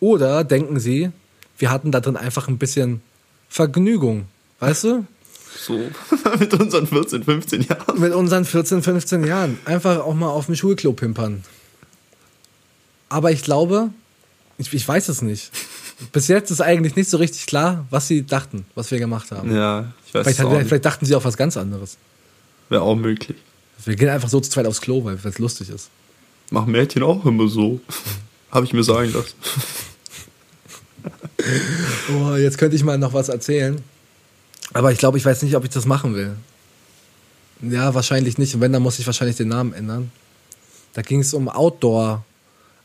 [0.00, 1.10] Oder denken Sie,
[1.58, 3.00] wir hatten da drin einfach ein bisschen
[3.48, 4.26] Vergnügung?
[4.60, 5.06] Weißt du?
[5.58, 5.78] So,
[6.38, 8.00] mit unseren 14, 15 Jahren.
[8.00, 9.58] Mit unseren 14, 15 Jahren.
[9.64, 11.44] Einfach auch mal auf dem Schulklo pimpern.
[13.08, 13.90] Aber ich glaube,
[14.58, 15.50] ich, ich weiß es nicht.
[16.12, 19.54] Bis jetzt ist eigentlich nicht so richtig klar, was sie dachten, was wir gemacht haben.
[19.54, 21.96] Ja, ich weiß Vielleicht, es auch vielleicht dachten sie auch was ganz anderes.
[22.68, 23.38] Wäre auch möglich.
[23.84, 25.88] Wir gehen einfach so zu zweit aufs Klo, weil es lustig ist.
[26.50, 27.80] Machen Mädchen auch immer so.
[28.50, 29.34] Habe ich mir sagen lassen.
[32.12, 33.80] Oh, jetzt könnte ich mal noch was erzählen.
[34.72, 36.34] Aber ich glaube, ich weiß nicht, ob ich das machen will.
[37.62, 38.54] Ja, wahrscheinlich nicht.
[38.54, 40.10] Und wenn, dann muss ich wahrscheinlich den Namen ändern.
[40.94, 42.24] Da ging es um Outdoor,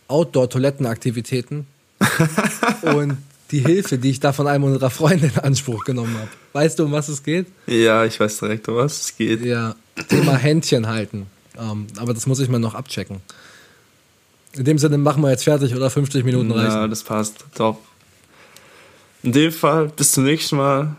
[0.07, 1.65] Outdoor-Toilettenaktivitäten.
[2.81, 3.17] und
[3.51, 6.29] die Hilfe, die ich da von einem unserer Freunde in Anspruch genommen habe.
[6.53, 7.47] Weißt du, um was es geht?
[7.67, 9.43] Ja, ich weiß direkt, um was es geht.
[9.43, 9.75] Ja,
[10.09, 11.27] Thema Händchen halten.
[11.59, 13.17] Ähm, aber das muss ich mal noch abchecken.
[14.53, 15.89] In dem Sinne machen wir jetzt fertig, oder?
[15.89, 16.71] 50 Minuten reichen.
[16.71, 17.45] Ja, das passt.
[17.55, 17.81] Top.
[19.23, 20.95] In dem Fall, bis zum nächsten Mal.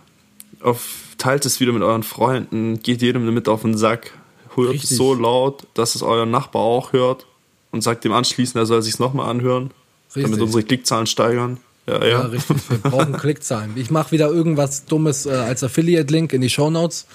[0.60, 2.80] Auf, teilt es wieder mit euren Freunden.
[2.82, 4.12] Geht jedem damit auf den Sack.
[4.54, 4.96] Hört es Richtig.
[4.96, 7.26] so laut, dass es euer Nachbar auch hört.
[7.72, 9.70] Und sagt dem anschließend, er soll sich nochmal anhören.
[10.14, 10.42] Damit Richtig.
[10.44, 11.58] unsere Klickzahlen steigern.
[11.86, 12.08] Ja, ja.
[12.08, 12.56] Ja, richtig.
[12.68, 13.72] Wir brauchen Klickzahlen.
[13.76, 17.06] Ich mache wieder irgendwas Dummes äh, als Affiliate-Link in die Shownotes.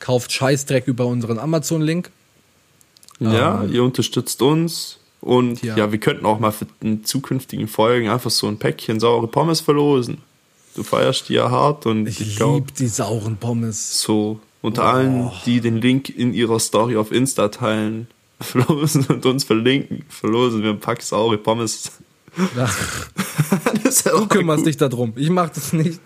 [0.00, 2.10] Kauft Scheißdreck über unseren Amazon-Link.
[3.20, 4.98] Ja, ihr unterstützt uns.
[5.20, 5.76] Und Ja.
[5.76, 5.92] ja.
[5.92, 10.18] wir könnten auch mal für den zukünftigen Folgen einfach so ein Päckchen saure Pommes verlosen.
[10.78, 14.00] Du feierst die ja hart und Ich, ich, glaube, lieb die sauren Pommes.
[14.00, 18.06] so unter allen, die den Link in ihrer Story auf Insta teilen,
[18.40, 21.90] verlosen und uns verlinken, verlosen wir ein Pack saure Pommes.
[22.54, 24.66] Ja, du kümmerst gut.
[24.68, 25.12] dich darum.
[25.16, 25.98] Ich mach das nicht.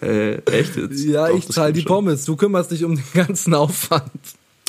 [0.00, 1.02] Äh, echt jetzt?
[1.04, 1.88] Ja, Doch, ich zahle die schon.
[1.88, 2.24] Pommes.
[2.24, 4.10] Du kümmerst dich um den ganzen Aufwand.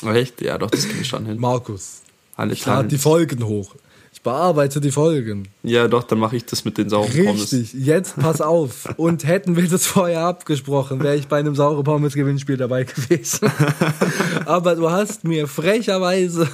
[0.03, 0.41] Echt?
[0.41, 1.37] Ja, doch, das krieg ich schon hin.
[1.39, 2.01] Markus,
[2.35, 2.97] Alle ich lade die.
[2.97, 3.75] Folgen hoch.
[4.21, 5.47] Ich bearbeite die Folgen.
[5.63, 7.51] Ja, doch, dann mache ich das mit den sauren Pommes.
[7.51, 8.87] Richtig, jetzt pass auf.
[8.97, 13.49] Und hätten wir das vorher abgesprochen, wäre ich bei einem saure Pommes Gewinnspiel dabei gewesen.
[14.45, 16.47] Aber du hast mir frecherweise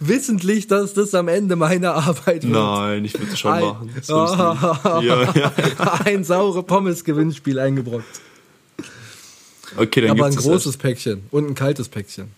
[0.00, 2.54] wissentlich, dass das am Ende meiner Arbeit wird.
[2.54, 3.90] Nein, ich würde das schon Ein- machen.
[3.94, 4.08] Nicht.
[4.08, 5.02] ja,
[5.34, 5.52] ja.
[6.06, 8.22] ein saure Pommes Gewinnspiel eingebrockt.
[9.76, 12.28] Okay, dann Aber ein großes Päckchen und ein kaltes Päckchen.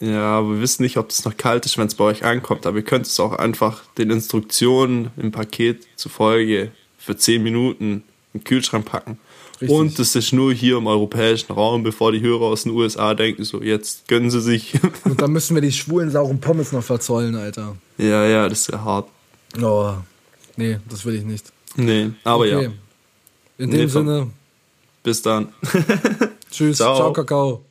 [0.00, 2.66] Ja, aber wir wissen nicht, ob es noch kalt ist, wenn es bei euch ankommt.
[2.66, 8.44] Aber ihr könnt es auch einfach den Instruktionen im Paket zufolge für 10 Minuten im
[8.44, 9.18] Kühlschrank packen.
[9.60, 9.70] Richtig.
[9.70, 13.42] Und das ist nur hier im europäischen Raum, bevor die Hörer aus den USA denken,
[13.42, 14.74] so jetzt gönnen sie sich.
[15.04, 17.74] Und dann müssen wir die schwulen sauren Pommes noch verzollen, Alter.
[17.96, 19.08] ja, ja, das ist ja hart.
[19.60, 19.94] Oh,
[20.56, 21.46] nee, das will ich nicht.
[21.74, 22.60] Nee, aber ja.
[22.60, 22.72] In
[23.58, 24.30] dem Nee, vom- Sinne,
[25.02, 25.48] Bis dann.
[26.52, 26.94] tschüss, Ciao.
[26.96, 27.64] ciao Kakao.